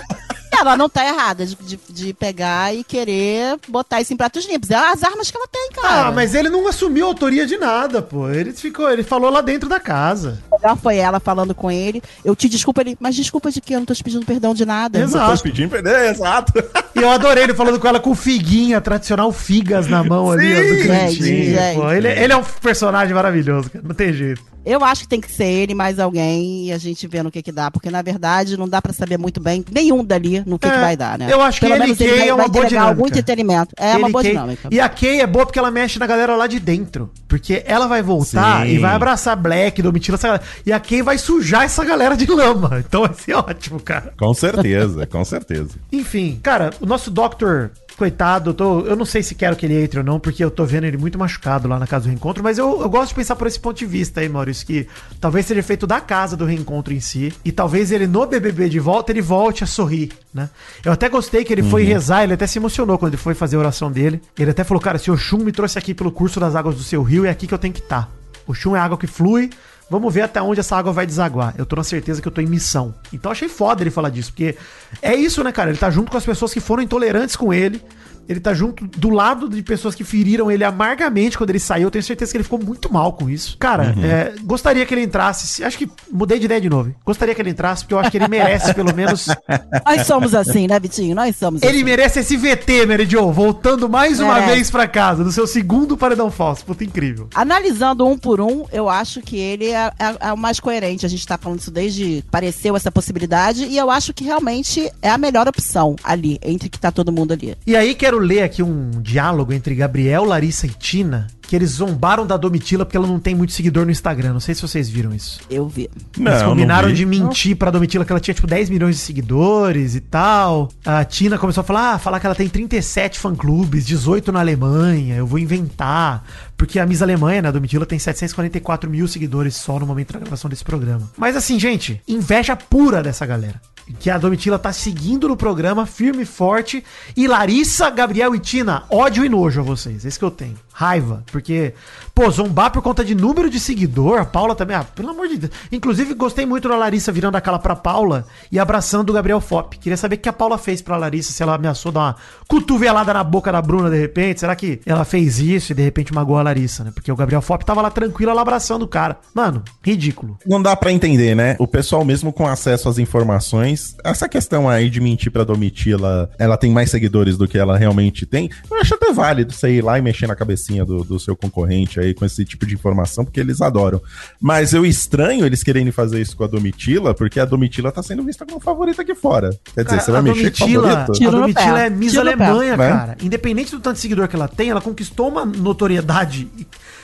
[0.60, 4.70] Ela não tá errada de, de, de pegar e querer botar isso em pratos limpos.
[4.70, 6.08] É as armas que ela tem, cara.
[6.08, 8.28] Ah, mas ele não assumiu a autoria de nada, pô.
[8.28, 10.42] Ele ficou, ele falou lá dentro da casa.
[10.52, 12.02] Melhor foi ela falando com ele.
[12.24, 14.64] Eu te desculpa ele, mas desculpa de que eu não tô te pedindo perdão de
[14.64, 14.98] nada.
[14.98, 15.36] Exato.
[15.36, 16.52] Tô pedindo perder, exato.
[16.94, 20.60] E eu adorei ele falando com ela com figuinha, tradicional figas na mão ali, ó,
[20.60, 21.90] do gente, pô.
[21.90, 23.84] Ele, ele é um personagem maravilhoso, cara.
[23.86, 24.53] Não tem jeito.
[24.64, 27.42] Eu acho que tem que ser ele mais alguém e a gente vê no que
[27.42, 30.66] que dá, porque na verdade não dá pra saber muito bem nenhum dali no que,
[30.66, 31.28] É, que vai dar, né?
[31.30, 33.06] eu acho que ele e Kay vai, é uma boa dinâmica.
[33.08, 33.74] entretenimento.
[33.76, 34.68] É uma Ele, boa Kay- dinâmica.
[34.70, 37.10] E a Kay é boa porque ela mexe na galera lá de dentro.
[37.28, 38.72] Porque ela vai voltar Sim.
[38.72, 40.44] e vai abraçar Black, Domitila, essa galera.
[40.64, 42.82] E a Kay vai sujar essa galera de lama.
[42.86, 44.12] Então vai ser ótimo, cara.
[44.18, 45.70] Com certeza, com certeza.
[45.92, 49.82] Enfim, cara, o nosso Doctor, coitado, eu, tô, eu não sei se quero que ele
[49.82, 52.42] entre ou não, porque eu tô vendo ele muito machucado lá na casa do reencontro,
[52.42, 54.86] mas eu, eu gosto de pensar por esse ponto de vista aí, Maurício, que
[55.20, 58.80] talvez seja feito da casa do reencontro em si, e talvez ele no BBB de
[58.80, 60.50] volta, ele volte a sorrir, né?
[60.84, 63.56] Eu até gostei que ele foi rezar, ele até se emocionou quando ele foi fazer
[63.56, 64.20] a oração dele.
[64.38, 66.82] Ele até falou, cara, se o Shun me trouxe aqui pelo curso das águas do
[66.82, 68.10] seu rio, é aqui que eu tenho que estar.
[68.46, 69.50] O Shun é água que flui,
[69.90, 71.54] Vamos ver até onde essa água vai desaguar.
[71.58, 72.94] Eu tô na certeza que eu tô em missão.
[73.12, 74.56] Então achei foda ele falar disso, porque
[75.02, 75.70] é isso, né, cara?
[75.70, 77.82] Ele tá junto com as pessoas que foram intolerantes com ele.
[78.28, 81.84] Ele tá junto do lado de pessoas que feriram ele amargamente quando ele saiu.
[81.84, 83.56] Eu tenho certeza que ele ficou muito mal com isso.
[83.58, 85.62] Cara, é, gostaria que ele entrasse.
[85.64, 86.94] Acho que mudei de ideia de novo.
[87.04, 89.26] Gostaria que ele entrasse, porque eu acho que ele merece, pelo menos.
[89.84, 91.14] Nós somos assim, né, Vitinho?
[91.14, 91.84] Nós somos Ele assim.
[91.84, 94.54] merece esse VT, Mary Jo, voltando mais uma Merece.
[94.54, 96.64] vez pra casa, no seu segundo paredão falso.
[96.64, 97.28] Puta, incrível.
[97.34, 101.04] Analisando um por um, eu acho que ele é, é- é o mais coerente.
[101.04, 105.10] A gente tá falando isso desde pareceu essa possibilidade e eu acho que realmente é
[105.10, 107.56] a melhor opção ali, entre que tá todo mundo ali.
[107.66, 112.26] E aí quero ler aqui um diálogo entre Gabriel, Larissa e Tina, que eles zombaram
[112.26, 114.32] da Domitila porque ela não tem muito seguidor no Instagram.
[114.32, 115.40] Não sei se vocês viram isso.
[115.50, 115.82] Eu vi.
[115.82, 116.98] Eles Não, combinaram não vi.
[117.00, 120.68] de mentir pra Domitila que ela tinha, tipo, 10 milhões de seguidores e tal.
[120.84, 125.16] A Tina começou a falar, ah, falar que ela tem 37 fã-clubes, 18 na Alemanha,
[125.16, 126.24] eu vou inventar.
[126.56, 130.48] Porque a Miss Alemanha, né, Domitila, tem 744 mil seguidores só no momento da gravação
[130.48, 131.10] desse programa.
[131.16, 133.60] Mas assim, gente, inveja pura dessa galera.
[133.98, 136.82] Que a Domitila tá seguindo no programa, firme e forte.
[137.14, 140.04] E Larissa, Gabriel e Tina, ódio e nojo a vocês.
[140.06, 140.56] Esse que eu tenho.
[140.72, 141.22] Raiva.
[141.30, 141.74] Porque,
[142.14, 144.20] pô, zombar por conta de número de seguidor.
[144.20, 145.52] A Paula também, ah, pelo amor de Deus.
[145.70, 149.78] Inclusive, gostei muito da Larissa virando a cara pra Paula e abraçando o Gabriel Fop.
[149.78, 152.16] Queria saber o que a Paula fez pra Larissa, se ela ameaçou dar uma
[152.48, 154.40] cotovelada na boca da Bruna de repente.
[154.40, 156.92] Será que ela fez isso e de repente magoou a Larissa, né?
[156.94, 159.18] Porque o Gabriel Fop tava lá tranquilo, ela abraçando o cara.
[159.34, 160.38] Mano, ridículo.
[160.46, 161.56] Não dá pra entender, né?
[161.58, 166.56] O pessoal mesmo com acesso às informações, essa questão aí de mentir pra Domitila, ela
[166.56, 169.98] tem mais seguidores do que ela realmente tem, eu acho até válido você ir lá
[169.98, 173.40] e mexer na cabecinha do, do seu concorrente aí com esse tipo de informação, porque
[173.40, 174.00] eles adoram.
[174.40, 178.22] Mas eu estranho eles quererem fazer isso com a Domitila, porque a Domitila tá sendo
[178.22, 179.50] vista como favorita aqui fora.
[179.74, 181.12] Quer dizer, Cara, você vai a mexer com Domitila, favorito?
[181.18, 182.20] Tiro a Domitila é Miss Tiro.
[182.22, 182.88] Alemanha, Né?
[182.88, 183.16] cara.
[183.22, 186.33] Independente do tanto de seguidor que ela tem, ela conquistou uma notoriedade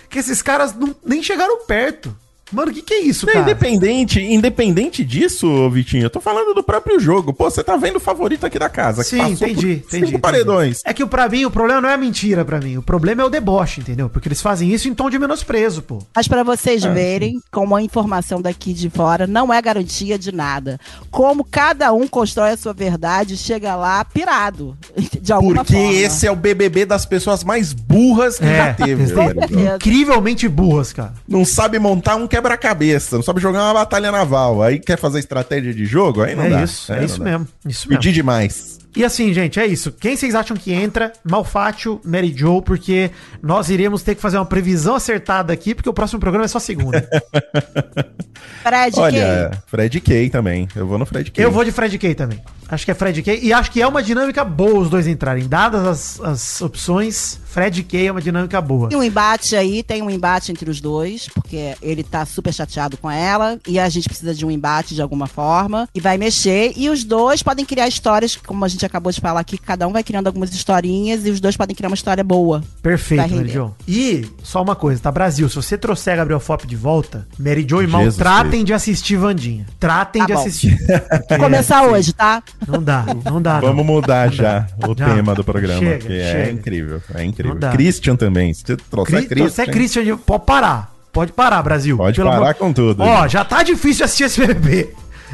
[0.09, 2.17] que esses caras não, nem chegaram perto.
[2.53, 3.45] Mano, o que, que é isso, Não, cara?
[3.45, 7.33] Independente, independente disso, Vitinho, eu tô falando do próprio jogo.
[7.33, 9.03] Pô, você tá vendo o favorito aqui da casa.
[9.03, 10.19] que Sim, por entendi, cinco entendi.
[10.19, 10.79] paredões.
[10.79, 10.91] entendi.
[10.91, 12.77] É que pra mim o problema não é a mentira pra mim.
[12.77, 14.09] O problema é o deboche, entendeu?
[14.09, 15.99] Porque eles fazem isso em tom de menosprezo, pô.
[16.15, 20.79] Mas para vocês verem, como a informação daqui de fora não é garantia de nada.
[21.11, 24.77] Como cada um constrói a sua verdade e chega lá pirado.
[25.21, 25.93] De alguma Porque forma.
[25.93, 29.05] esse é o BBB das pessoas mais burras que já teve.
[29.77, 31.13] incrivelmente burras, cara.
[31.29, 34.63] Não sabe montar um quebra-cabeça, não sabe jogar uma batalha naval.
[34.63, 36.23] Aí quer fazer estratégia de jogo?
[36.23, 36.65] Aí não é dá.
[36.65, 37.25] isso, é, não isso dá.
[37.25, 37.49] mesmo.
[37.67, 38.03] Isso mesmo.
[38.03, 38.81] Pedir demais.
[38.97, 39.93] E assim, gente, é isso.
[39.93, 41.13] Quem vocês acham que entra?
[41.23, 43.11] Malfátio, Mary Joe, porque
[43.41, 46.59] nós iremos ter que fazer uma previsão acertada aqui, porque o próximo programa é só
[46.59, 47.09] segunda.
[48.63, 50.67] Fred, Olha, Fred Kay também.
[50.75, 51.45] Eu vou no Fred Kay.
[51.45, 52.41] Eu vou de Fred Kay também.
[52.71, 53.41] Acho que é Fred Kay.
[53.43, 55.49] E acho que é uma dinâmica boa os dois entrarem.
[55.49, 58.89] Dadas as, as opções, Fred Kay é uma dinâmica boa.
[58.89, 62.97] Tem um embate aí, tem um embate entre os dois, porque ele tá super chateado
[62.97, 66.73] com ela e a gente precisa de um embate de alguma forma e vai mexer.
[66.77, 69.93] E os dois podem criar histórias, como a gente acabou de falar aqui, cada um
[69.93, 72.63] vai criando algumas historinhas e os dois podem criar uma história boa.
[72.83, 73.35] Perfeito.
[73.35, 73.75] Mary Jo.
[73.89, 75.11] E só uma coisa, tá?
[75.11, 79.17] Brasil, se você trouxer Gabriel Fop de volta, Mary Jo e Mal, tratem de assistir
[79.17, 79.67] Vandinha.
[79.79, 80.41] Tratem Tá de bom.
[80.41, 80.79] assistir.
[81.39, 82.43] Começar assim, hoje, tá?
[82.69, 83.61] Não dá, não dá.
[83.61, 83.95] Vamos não.
[83.95, 85.15] mudar já o Já.
[85.15, 86.51] tema do programa, Chega, que é chega.
[86.53, 87.03] incrível.
[87.15, 87.55] É incrível.
[87.55, 87.71] Não dá.
[87.73, 88.53] Christian também.
[88.55, 90.95] Se você trouxer Cri- Você é Christian, Christian, pode parar.
[91.13, 91.97] Pode parar, Brasil.
[91.97, 93.03] Pode parar com tudo.
[93.03, 94.91] Ó, já tá difícil assistir esse BBB.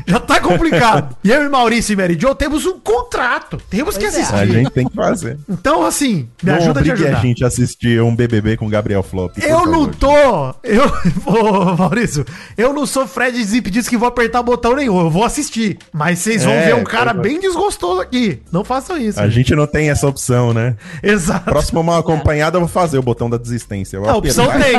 [0.06, 1.16] Já tá complicado.
[1.22, 3.56] e eu e Maurício e Mary Jo temos um contrato.
[3.70, 4.20] Temos que Pois é.
[4.20, 4.34] assistir.
[4.36, 5.38] a gente tem que fazer.
[5.48, 7.16] Então, assim, me não ajuda a te ajudar.
[7.18, 9.36] a gente assistir um BBB com Gabriel Flop.
[9.38, 9.94] Eu não favor.
[9.94, 10.54] tô.
[10.64, 10.84] Eu.
[11.26, 12.24] Ô, Maurício,
[12.56, 14.98] eu não sou Fred Desimpedidos que vou apertar botão nenhum.
[15.00, 15.78] Eu vou assistir.
[15.92, 18.42] Mas vocês vão É, ver um cara eu- bem desgostoso aqui.
[18.52, 19.20] Não façam isso.
[19.20, 20.76] A gente não tem essa opção, né?
[21.02, 21.44] Exato.
[21.44, 23.96] Próximo mal acompanhado, eu vou fazer o botão da desistência.
[23.96, 24.76] Eu A opção tem.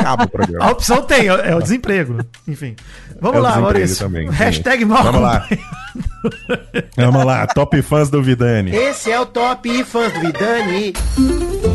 [0.60, 2.18] A opção tem, é o desemprego.
[2.46, 2.74] Enfim.
[3.20, 3.98] Vamos É lá, Maurício.
[3.98, 4.88] também, Hashtag gente.
[4.88, 5.46] mal Vamos lá.
[6.96, 8.74] Vamos lá, top fãs do Vidani.
[8.74, 10.92] Esse é o Top Fãs do Vidani.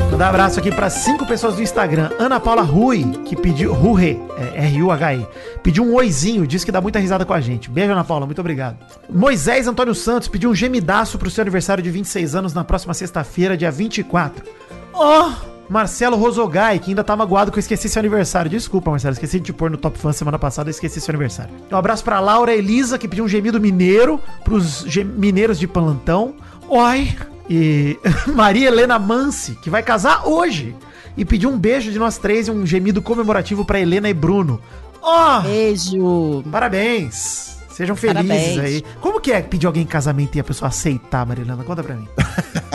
[0.10, 2.12] Vou dar um abraço aqui para cinco pessoas do Instagram.
[2.20, 3.74] Ana Paula Rui, que pediu.
[3.74, 5.26] Rurre, é, R-U-H-I.
[5.64, 7.70] Pediu um oizinho, disse que dá muita risada com a gente.
[7.70, 8.78] Beijo, Ana Paula, muito obrigado.
[9.10, 13.58] Moisés Antônio Santos pediu um gemidaço pro seu aniversário de 26 anos na próxima sexta-feira,
[13.58, 14.46] dia 24.
[14.94, 15.53] Ó!
[15.74, 18.50] Marcelo Rosogai, que ainda tá magoado que eu esqueci seu aniversário.
[18.50, 21.52] Desculpa, Marcelo, esqueci de te pôr no Top Fã semana passada, eu esqueci seu aniversário.
[21.72, 24.86] Um abraço pra Laura Elisa, que pediu um gemido mineiro pros
[25.18, 26.36] mineiros de plantão.
[26.70, 27.12] Oi!
[27.50, 27.98] E
[28.34, 30.76] Maria Helena Mansi, que vai casar hoje.
[31.18, 34.62] E pediu um beijo de nós três e um gemido comemorativo pra Helena e Bruno.
[35.02, 35.42] Ó!
[35.42, 36.44] Beijo.
[36.52, 37.53] Parabéns!
[37.74, 38.60] Sejam felizes Parabéns.
[38.60, 38.84] aí.
[39.02, 41.64] Como que é pedir alguém em casamento e a pessoa aceitar, Marilena?
[41.64, 42.08] Conta pra mim.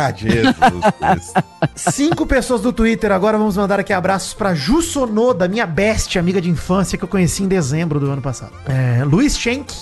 [0.00, 1.44] Ah, Jesus Cristo.
[1.74, 3.10] Cinco pessoas do Twitter.
[3.10, 7.08] Agora vamos mandar aqui abraços pra Ju Sonoda, minha best amiga de infância que eu
[7.08, 8.52] conheci em dezembro do ano passado.
[8.68, 9.74] É, Luiz Schenck,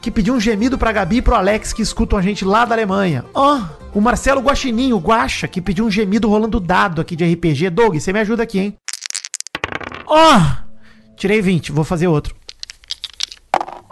[0.00, 2.76] que pediu um gemido pra Gabi e pro Alex que escutam a gente lá da
[2.76, 3.24] Alemanha.
[3.34, 3.62] Ó,
[3.92, 7.70] O Marcelo Guaxininho, Guaxa, que pediu um gemido rolando dado aqui de RPG.
[7.70, 8.76] Doug, você me ajuda aqui, hein?
[10.06, 10.40] Ó!
[11.16, 12.34] tirei 20, vou fazer outro.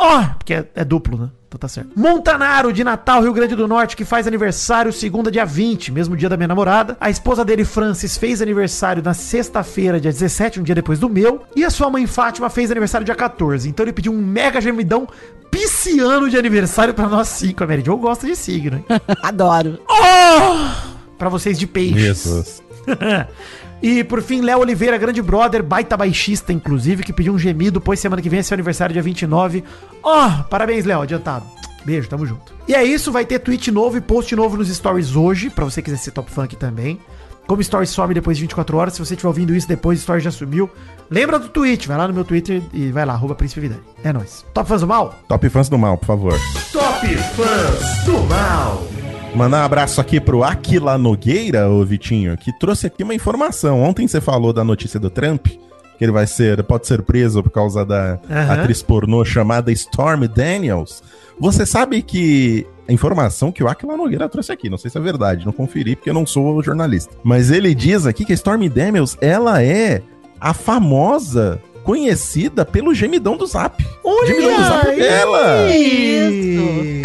[0.02, 0.24] Ó!
[0.36, 1.30] porque é, é duplo, né?
[1.46, 1.90] Então tá certo.
[1.94, 6.28] Montanaro, de Natal, Rio Grande do Norte, que faz aniversário segunda, dia 20, mesmo dia
[6.28, 6.96] da minha namorada.
[7.00, 11.42] A esposa dele, Francis, fez aniversário na sexta-feira, dia 17, um dia depois do meu.
[11.54, 13.68] E a sua mãe, Fátima, fez aniversário dia 14.
[13.68, 15.06] Então ele pediu um mega gemidão
[15.50, 17.62] pisciano de aniversário pra nós cinco.
[17.62, 18.84] A Mary Jo gosta de signo, hein?
[19.22, 19.78] Adoro.
[19.88, 21.14] Oh!
[21.18, 22.00] Pra vocês de peixes.
[22.00, 22.62] Jesus.
[23.82, 27.98] e por fim, Léo Oliveira, grande brother, baita baixista, inclusive, que pediu um gemido, pois
[27.98, 29.64] semana que vem é seu aniversário, dia 29.
[30.02, 31.44] Ó, oh, parabéns, Léo, adiantado.
[31.84, 32.54] Beijo, tamo junto.
[32.68, 35.82] E é isso, vai ter tweet novo e post novo nos stories hoje, pra você
[35.82, 37.00] quiser ser top funk também.
[37.46, 40.30] Como stories some depois de 24 horas, se você estiver ouvindo isso depois, stories já
[40.30, 40.70] sumiu.
[41.10, 43.82] Lembra do tweet, vai lá no meu Twitter e vai lá, arroba Príncipe Vidani.
[44.04, 44.44] É nóis.
[44.54, 45.14] Top fãs do mal?
[45.26, 46.38] Top fãs do mal, por favor.
[46.72, 48.86] Top fãs do mal.
[49.34, 53.82] Mandar um abraço aqui pro Aquila Nogueira, ô Vitinho, que trouxe aqui uma informação.
[53.82, 57.50] Ontem você falou da notícia do Trump, que ele vai ser, pode ser preso por
[57.50, 58.52] causa da Aham.
[58.52, 61.02] atriz pornô chamada Stormy Daniels.
[61.40, 65.00] Você sabe que a informação que o Aquila Nogueira trouxe aqui, não sei se é
[65.00, 67.14] verdade, não conferi porque eu não sou jornalista.
[67.24, 70.02] Mas ele diz aqui que a Stormy Daniels, ela é
[70.38, 73.82] a famosa, conhecida pelo gemidão do Zap.
[74.04, 75.70] o gemidão do Zap é dela!
[75.74, 77.01] Isso.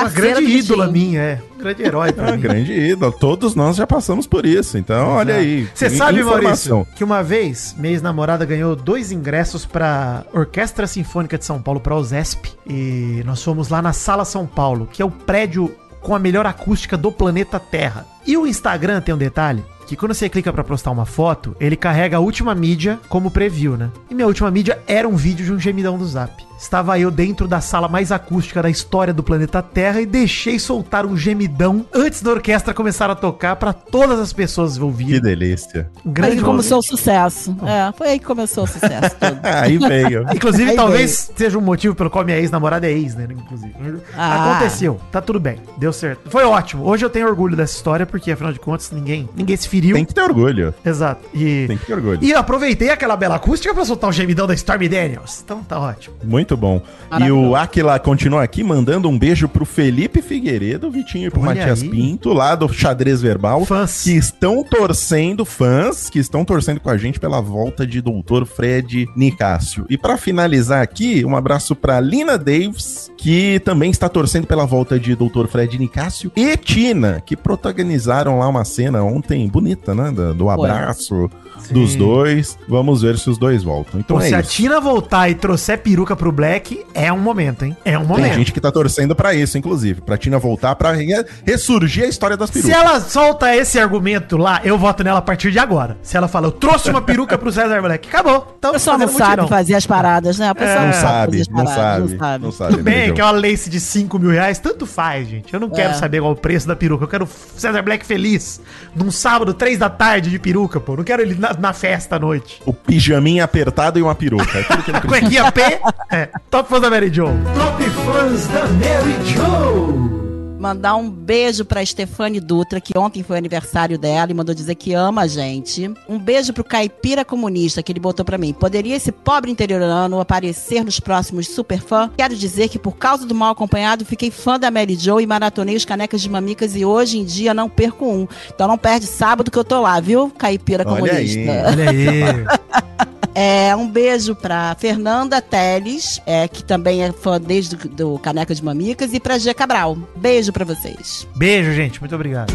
[0.00, 1.42] Uma grande do ídola minha, é.
[1.54, 2.40] Um grande herói É pra uma mim.
[2.40, 3.12] grande ídola.
[3.12, 4.76] Todos nós já passamos por isso.
[4.76, 5.68] Então, olha aí.
[5.74, 6.76] Você sabe, informação.
[6.78, 11.80] Maurício, que uma vez minha ex-namorada ganhou dois ingressos pra Orquestra Sinfônica de São Paulo,
[11.80, 12.52] pra OSESP.
[12.66, 16.44] E nós fomos lá na Sala São Paulo, que é o prédio com a melhor
[16.46, 18.06] acústica do planeta Terra.
[18.26, 19.64] E o Instagram tem um detalhe.
[19.86, 23.76] Que quando você clica pra postar uma foto, ele carrega a última mídia como preview,
[23.76, 23.90] né?
[24.10, 26.44] E minha última mídia era um vídeo de um gemidão do Zap.
[26.58, 31.04] Estava eu dentro da sala mais acústica da história do planeta Terra e deixei soltar
[31.04, 35.20] um gemidão antes da orquestra começar a tocar pra todas as pessoas Que ouvirem.
[35.20, 35.90] delícia.
[36.04, 37.54] Um Aí grande que começou o sucesso.
[37.66, 39.40] É, foi aí que começou o sucesso todo.
[39.44, 40.24] Aí veio.
[40.34, 43.26] Inclusive, Aí talvez seja um motivo pelo qual minha ex-namorada é ex, né?
[43.30, 43.74] Inclusive.
[44.16, 44.52] Ah.
[44.52, 46.30] Aconteceu, tá tudo bem, deu certo.
[46.30, 46.86] Foi ótimo.
[46.86, 49.94] Hoje eu tenho orgulho dessa história, porque afinal de contas, ninguém, ninguém se feriu.
[49.96, 50.74] Tem que ter orgulho.
[50.84, 51.28] Exato.
[51.34, 52.18] E, Tem que ter orgulho.
[52.22, 55.40] e aproveitei aquela bela acústica pra soltar o gemidão da Stormy Daniels.
[55.44, 56.16] Então tá ótimo.
[56.22, 56.80] Muito bom.
[57.20, 61.54] E o Aquila continua aqui mandando um beijo pro Felipe Figueiredo, Vitinho e pro Olha
[61.54, 61.88] Matias aí.
[61.88, 63.64] Pinto, lá do Xadrez Verbal.
[63.64, 64.02] Fãs.
[64.04, 69.08] Que estão torcendo, fãs, que estão torcendo com a gente pela volta de Doutor Fred
[69.16, 69.86] Nicásio.
[69.88, 74.98] E pra finalizar aqui, um abraço pra Lina Davis, que também está torcendo pela volta
[74.98, 76.30] de Doutor Fred Nicásio.
[76.36, 79.63] E Tina, que protagonizaram lá uma cena ontem bonita,
[79.94, 80.10] né?
[80.10, 81.98] Do, do abraço Sim.
[81.98, 82.58] dois.
[82.68, 84.00] Vamos ver se os dois voltam.
[84.00, 84.50] Então Pô, é se a isso.
[84.50, 87.76] Tina voltar e trouxer peruca pro Black, é um momento, hein?
[87.84, 88.34] É um Tem momento.
[88.34, 90.00] gente que tá torcendo pra isso, inclusive.
[90.00, 92.76] Pra Tina voltar, pra re- ressurgir a história das Se perucas.
[92.82, 95.96] ela solta esse argumento lá, eu voto nela a partir de agora.
[96.02, 98.54] Se ela fala, eu trouxe uma peruca pro César Black, acabou.
[98.58, 100.50] Então, O pessoal não sabe fazer as paradas, né?
[100.50, 102.70] O pessoal É, Não sabe, as não paradas, sabe, não sabe.
[102.72, 105.52] Tudo bem, que é uma lace de 5 mil reais, tanto faz, gente.
[105.52, 105.94] Eu não quero É.
[105.94, 107.04] saber qual o preço da peruca.
[107.04, 108.60] Eu quero o César Black feliz.
[108.94, 110.96] Num sábado, 3 da tarde de peruca, pô.
[110.96, 112.60] Não quero ele na, na festa à noite.
[112.64, 114.58] O pijaminha apertado e uma peruca.
[114.58, 115.20] É tudo que ele precisa.
[115.20, 115.80] Cuequinha P.
[116.10, 116.28] É.
[116.50, 117.26] Top fãs da Mary Jo.
[117.54, 120.23] Top fãs da Mary Joe.
[120.64, 124.94] Mandar um beijo pra Stefane Dutra, que ontem foi aniversário dela e mandou dizer que
[124.94, 125.92] ama a gente.
[126.08, 128.54] Um beijo pro Caipira Comunista, que ele botou pra mim.
[128.54, 132.10] Poderia esse pobre interiorano aparecer nos próximos Super Fã?
[132.16, 135.76] Quero dizer que por causa do mal acompanhado, fiquei fã da Mary Jo e maratonei
[135.76, 138.26] os canecas de mamicas e hoje em dia não perco um.
[138.48, 141.38] Então não perde sábado que eu tô lá, viu, Caipira Olha Comunista?
[141.38, 141.62] aí.
[141.66, 142.58] Olha aí.
[143.36, 148.54] É, um beijo pra Fernanda Teles, é, que também é fã desde do, do Caneca
[148.54, 149.98] de Mamicas, e pra G Cabral.
[150.14, 151.26] Beijo pra vocês.
[151.34, 151.98] Beijo, gente.
[151.98, 152.54] Muito obrigado.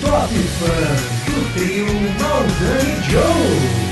[0.00, 1.86] Top fãs do trio
[2.20, 3.89] Maldani Joe.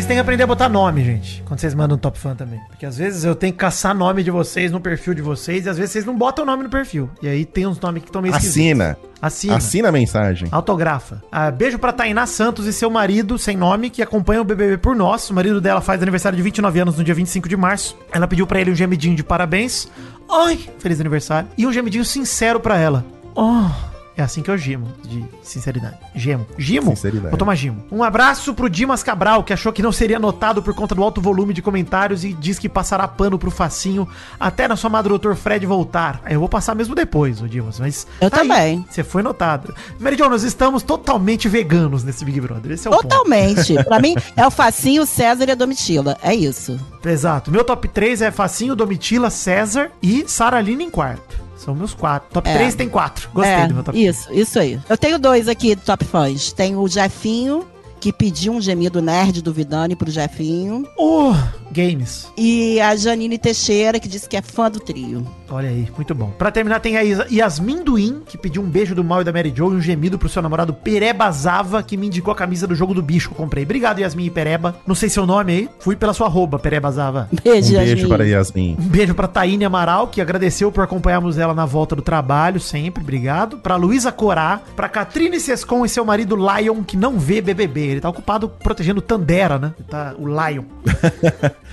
[0.00, 2.58] Vocês têm que aprender a botar nome, gente, quando vocês mandam um top fã também.
[2.68, 5.68] Porque às vezes eu tenho que caçar nome de vocês no perfil de vocês e
[5.68, 7.10] às vezes vocês não botam o nome no perfil.
[7.20, 8.80] E aí tem uns nomes que estão meio esquisitos.
[8.80, 8.96] Assina.
[9.20, 9.56] Assina.
[9.56, 10.48] Assina a mensagem.
[10.50, 11.22] Autografa.
[11.30, 14.96] Ah, beijo pra Tainá Santos e seu marido, sem nome, que acompanha o BBB por
[14.96, 15.28] nós.
[15.28, 17.94] O marido dela faz aniversário de 29 anos no dia 25 de março.
[18.10, 19.86] Ela pediu pra ele um gemidinho de parabéns.
[20.30, 21.50] Ai, feliz aniversário.
[21.58, 23.04] E um gemidinho sincero pra ela.
[23.34, 23.68] Oh,
[24.16, 25.96] é assim que eu gimo, de sinceridade.
[26.14, 26.46] Gemo.
[26.58, 26.90] Gimo?
[26.90, 27.30] Sinceridade.
[27.30, 27.84] Vou tomar gimo.
[27.90, 31.20] Um abraço pro Dimas Cabral, que achou que não seria notado por conta do alto
[31.20, 34.06] volume de comentários e diz que passará pano pro facinho
[34.38, 35.34] até na sua madre Dr.
[35.34, 36.20] Fred voltar.
[36.28, 38.06] Eu vou passar mesmo depois, o Dimas, mas...
[38.20, 38.84] Eu tá também.
[38.90, 39.74] Você foi notado.
[39.98, 42.72] Mary Jo, nós estamos totalmente veganos nesse Big Brother.
[42.72, 43.08] Esse é o ponto.
[43.08, 43.74] Totalmente.
[43.84, 46.18] pra mim, é o Facinho, o César e a Domitila.
[46.22, 46.78] É isso.
[47.04, 47.50] Exato.
[47.50, 51.49] Meu top 3 é Facinho, Domitila, César e Saraline em quarto.
[51.64, 52.28] São meus quatro.
[52.32, 52.54] Top É.
[52.54, 53.28] 3 tem quatro.
[53.34, 54.16] Gostei É, do meu top 3.
[54.16, 54.80] Isso, isso aí.
[54.88, 56.52] Eu tenho dois aqui do Top Fãs.
[56.52, 57.66] Tem o Jefinho,
[58.00, 60.86] que pediu um gemido nerd do Vidani pro Jefinho.
[60.96, 61.34] Oh,
[61.70, 62.26] games.
[62.36, 65.26] E a Janine Teixeira, que disse que é fã do trio.
[65.50, 66.30] Olha aí, muito bom.
[66.38, 69.52] Pra terminar, tem a Yasmin Duin, que pediu um beijo do Mal e da Mary
[69.54, 72.74] Jo e um gemido pro seu namorado Pereba Zava, que me indicou a camisa do
[72.74, 73.64] jogo do bicho que eu comprei.
[73.64, 74.76] Obrigado, Yasmin e Pereba.
[74.86, 75.68] Não sei seu nome aí.
[75.80, 77.28] Fui pela sua arroba, Pereba Zava.
[77.42, 78.08] Beijo, Um beijo Yasmin.
[78.08, 78.76] para Yasmin.
[78.80, 83.02] Um beijo pra Taíne Amaral, que agradeceu por acompanharmos ela na volta do trabalho, sempre,
[83.02, 83.58] obrigado.
[83.58, 87.89] Pra Luísa Corá, pra Catrine Sescon e seu marido Lion, que não vê BBB.
[87.90, 89.74] Ele tá ocupado protegendo Tandera, né?
[89.78, 90.64] Ele Tá, o Lion.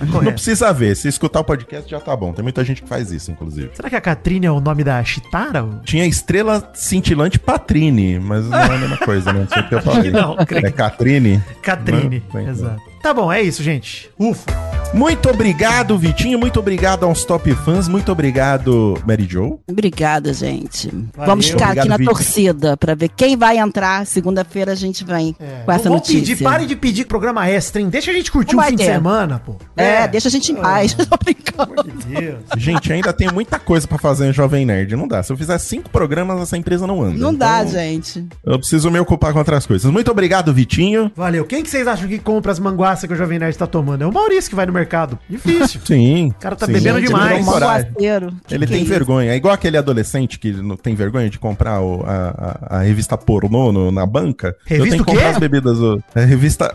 [0.00, 2.32] Não precisa ver, se escutar o podcast já tá bom.
[2.32, 3.70] Tem muita gente que faz isso, inclusive.
[3.74, 5.66] Será que a Catrine é o nome da Chitara?
[5.84, 9.40] Tinha estrela cintilante Patrine, mas não é a mesma coisa, né?
[9.40, 10.10] Não sei o que eu falei.
[10.10, 11.42] Não, creio É Catrine?
[11.62, 12.82] Catrine, exato.
[13.08, 14.10] Tá bom, é isso, gente.
[14.18, 14.68] Ufa.
[14.94, 16.38] Muito obrigado, Vitinho.
[16.38, 17.88] Muito obrigado aos top fãs.
[17.88, 19.60] Muito obrigado, Mary Jo.
[19.68, 20.90] Obrigada, gente.
[21.14, 22.08] Vamos ficar Obrigado, aqui na Vicky.
[22.08, 24.06] torcida pra ver quem vai entrar.
[24.06, 25.36] Segunda-feira a gente vem
[25.66, 26.20] com essa notícia.
[26.20, 27.90] pedir, pare de pedir programa extra, hein?
[27.90, 28.92] Deixa a gente curtir Não um fim de ter.
[28.92, 29.56] semana, pô.
[29.76, 30.94] É, deixa a gente em paz.
[30.96, 31.82] Tô brincando.
[32.06, 32.40] Deus.
[32.56, 34.96] Gente, ainda tem muita coisa pra fazer em Jovem Nerd.
[34.96, 35.22] Não dá.
[35.22, 37.18] Se eu fizer cinco programas, essa empresa não anda.
[37.18, 38.26] Não dá, Então, gente.
[38.42, 39.90] Eu preciso me ocupar com outras coisas.
[39.90, 41.12] Muito obrigado, Vitinho.
[41.14, 41.44] Valeu.
[41.44, 42.58] Quem que vocês acham que compra as
[42.98, 44.02] manguaças que o Jovem Nerd tá tomando?
[44.02, 45.18] É o Maurício que vai no mercado.
[45.28, 45.80] Difícil.
[45.86, 46.28] Sim.
[46.28, 47.36] O cara tá bebendo demais.
[47.36, 47.44] Ele.
[47.46, 48.32] Manguaceiro.
[48.46, 49.32] Que ele que tem é vergonha.
[49.32, 53.16] É igual aquele adolescente que não tem vergonha de comprar o- a, a- a revista
[53.16, 54.56] pornô no- na banca.
[54.66, 55.78] Revista eu tenho que comprar as bebidas.
[55.78, 56.74] o- A revista.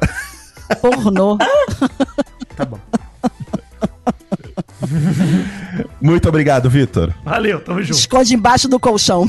[0.82, 1.38] Pornô.
[2.55, 2.80] Tá bom.
[6.01, 7.13] Muito obrigado, Vitor.
[7.24, 7.97] Valeu, tamo junto.
[7.97, 9.26] Esconde embaixo do colchão.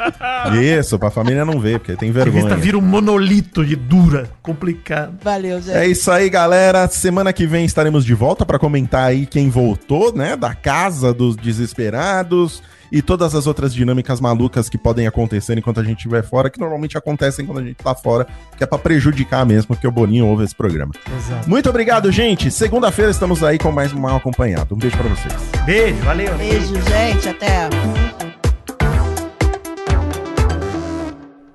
[0.60, 2.56] Isso, pra família não ver, porque tem A revista vergonha.
[2.56, 4.30] vira um monolito de dura.
[4.42, 5.18] Complicado.
[5.22, 5.76] Valeu, gente.
[5.76, 6.88] É isso aí, galera.
[6.88, 10.36] Semana que vem estaremos de volta pra comentar aí quem voltou, né?
[10.36, 12.62] Da casa dos desesperados
[12.96, 16.58] e todas as outras dinâmicas malucas que podem acontecer enquanto a gente estiver fora, que
[16.58, 18.26] normalmente acontecem quando a gente tá fora,
[18.56, 20.92] que é pra prejudicar mesmo, porque o Boninho ouve esse programa.
[21.14, 21.46] Exato.
[21.46, 22.50] Muito obrigado, gente.
[22.50, 24.74] Segunda-feira estamos aí com mais um Mal Acompanhado.
[24.74, 25.34] Um beijo pra vocês.
[25.66, 26.38] Beijo, valeu.
[26.38, 27.28] Beijo, gente.
[27.28, 27.68] Até.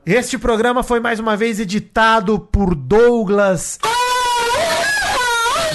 [0.06, 3.80] Este programa foi mais uma vez editado por Douglas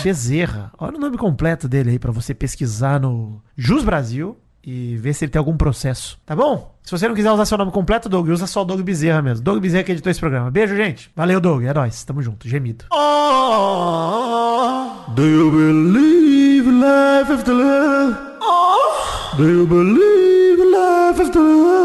[0.04, 0.70] Bezerra.
[0.78, 4.36] Olha o nome completo dele aí pra você pesquisar no Jus Brasil
[4.66, 6.74] e ver se ele tem algum processo, tá bom?
[6.82, 9.44] Se você não quiser usar seu nome completo, Doug, usa só o Doug Bezerra mesmo.
[9.44, 10.50] Doug Bezerra que editou esse programa.
[10.50, 11.08] Beijo, gente.
[11.14, 11.62] Valeu, Doug.
[11.62, 12.02] É nóis.
[12.04, 12.48] Tamo junto.
[12.48, 12.86] Gemido.
[15.14, 18.16] Do you believe life after love?
[19.36, 21.76] Do you believe life after love?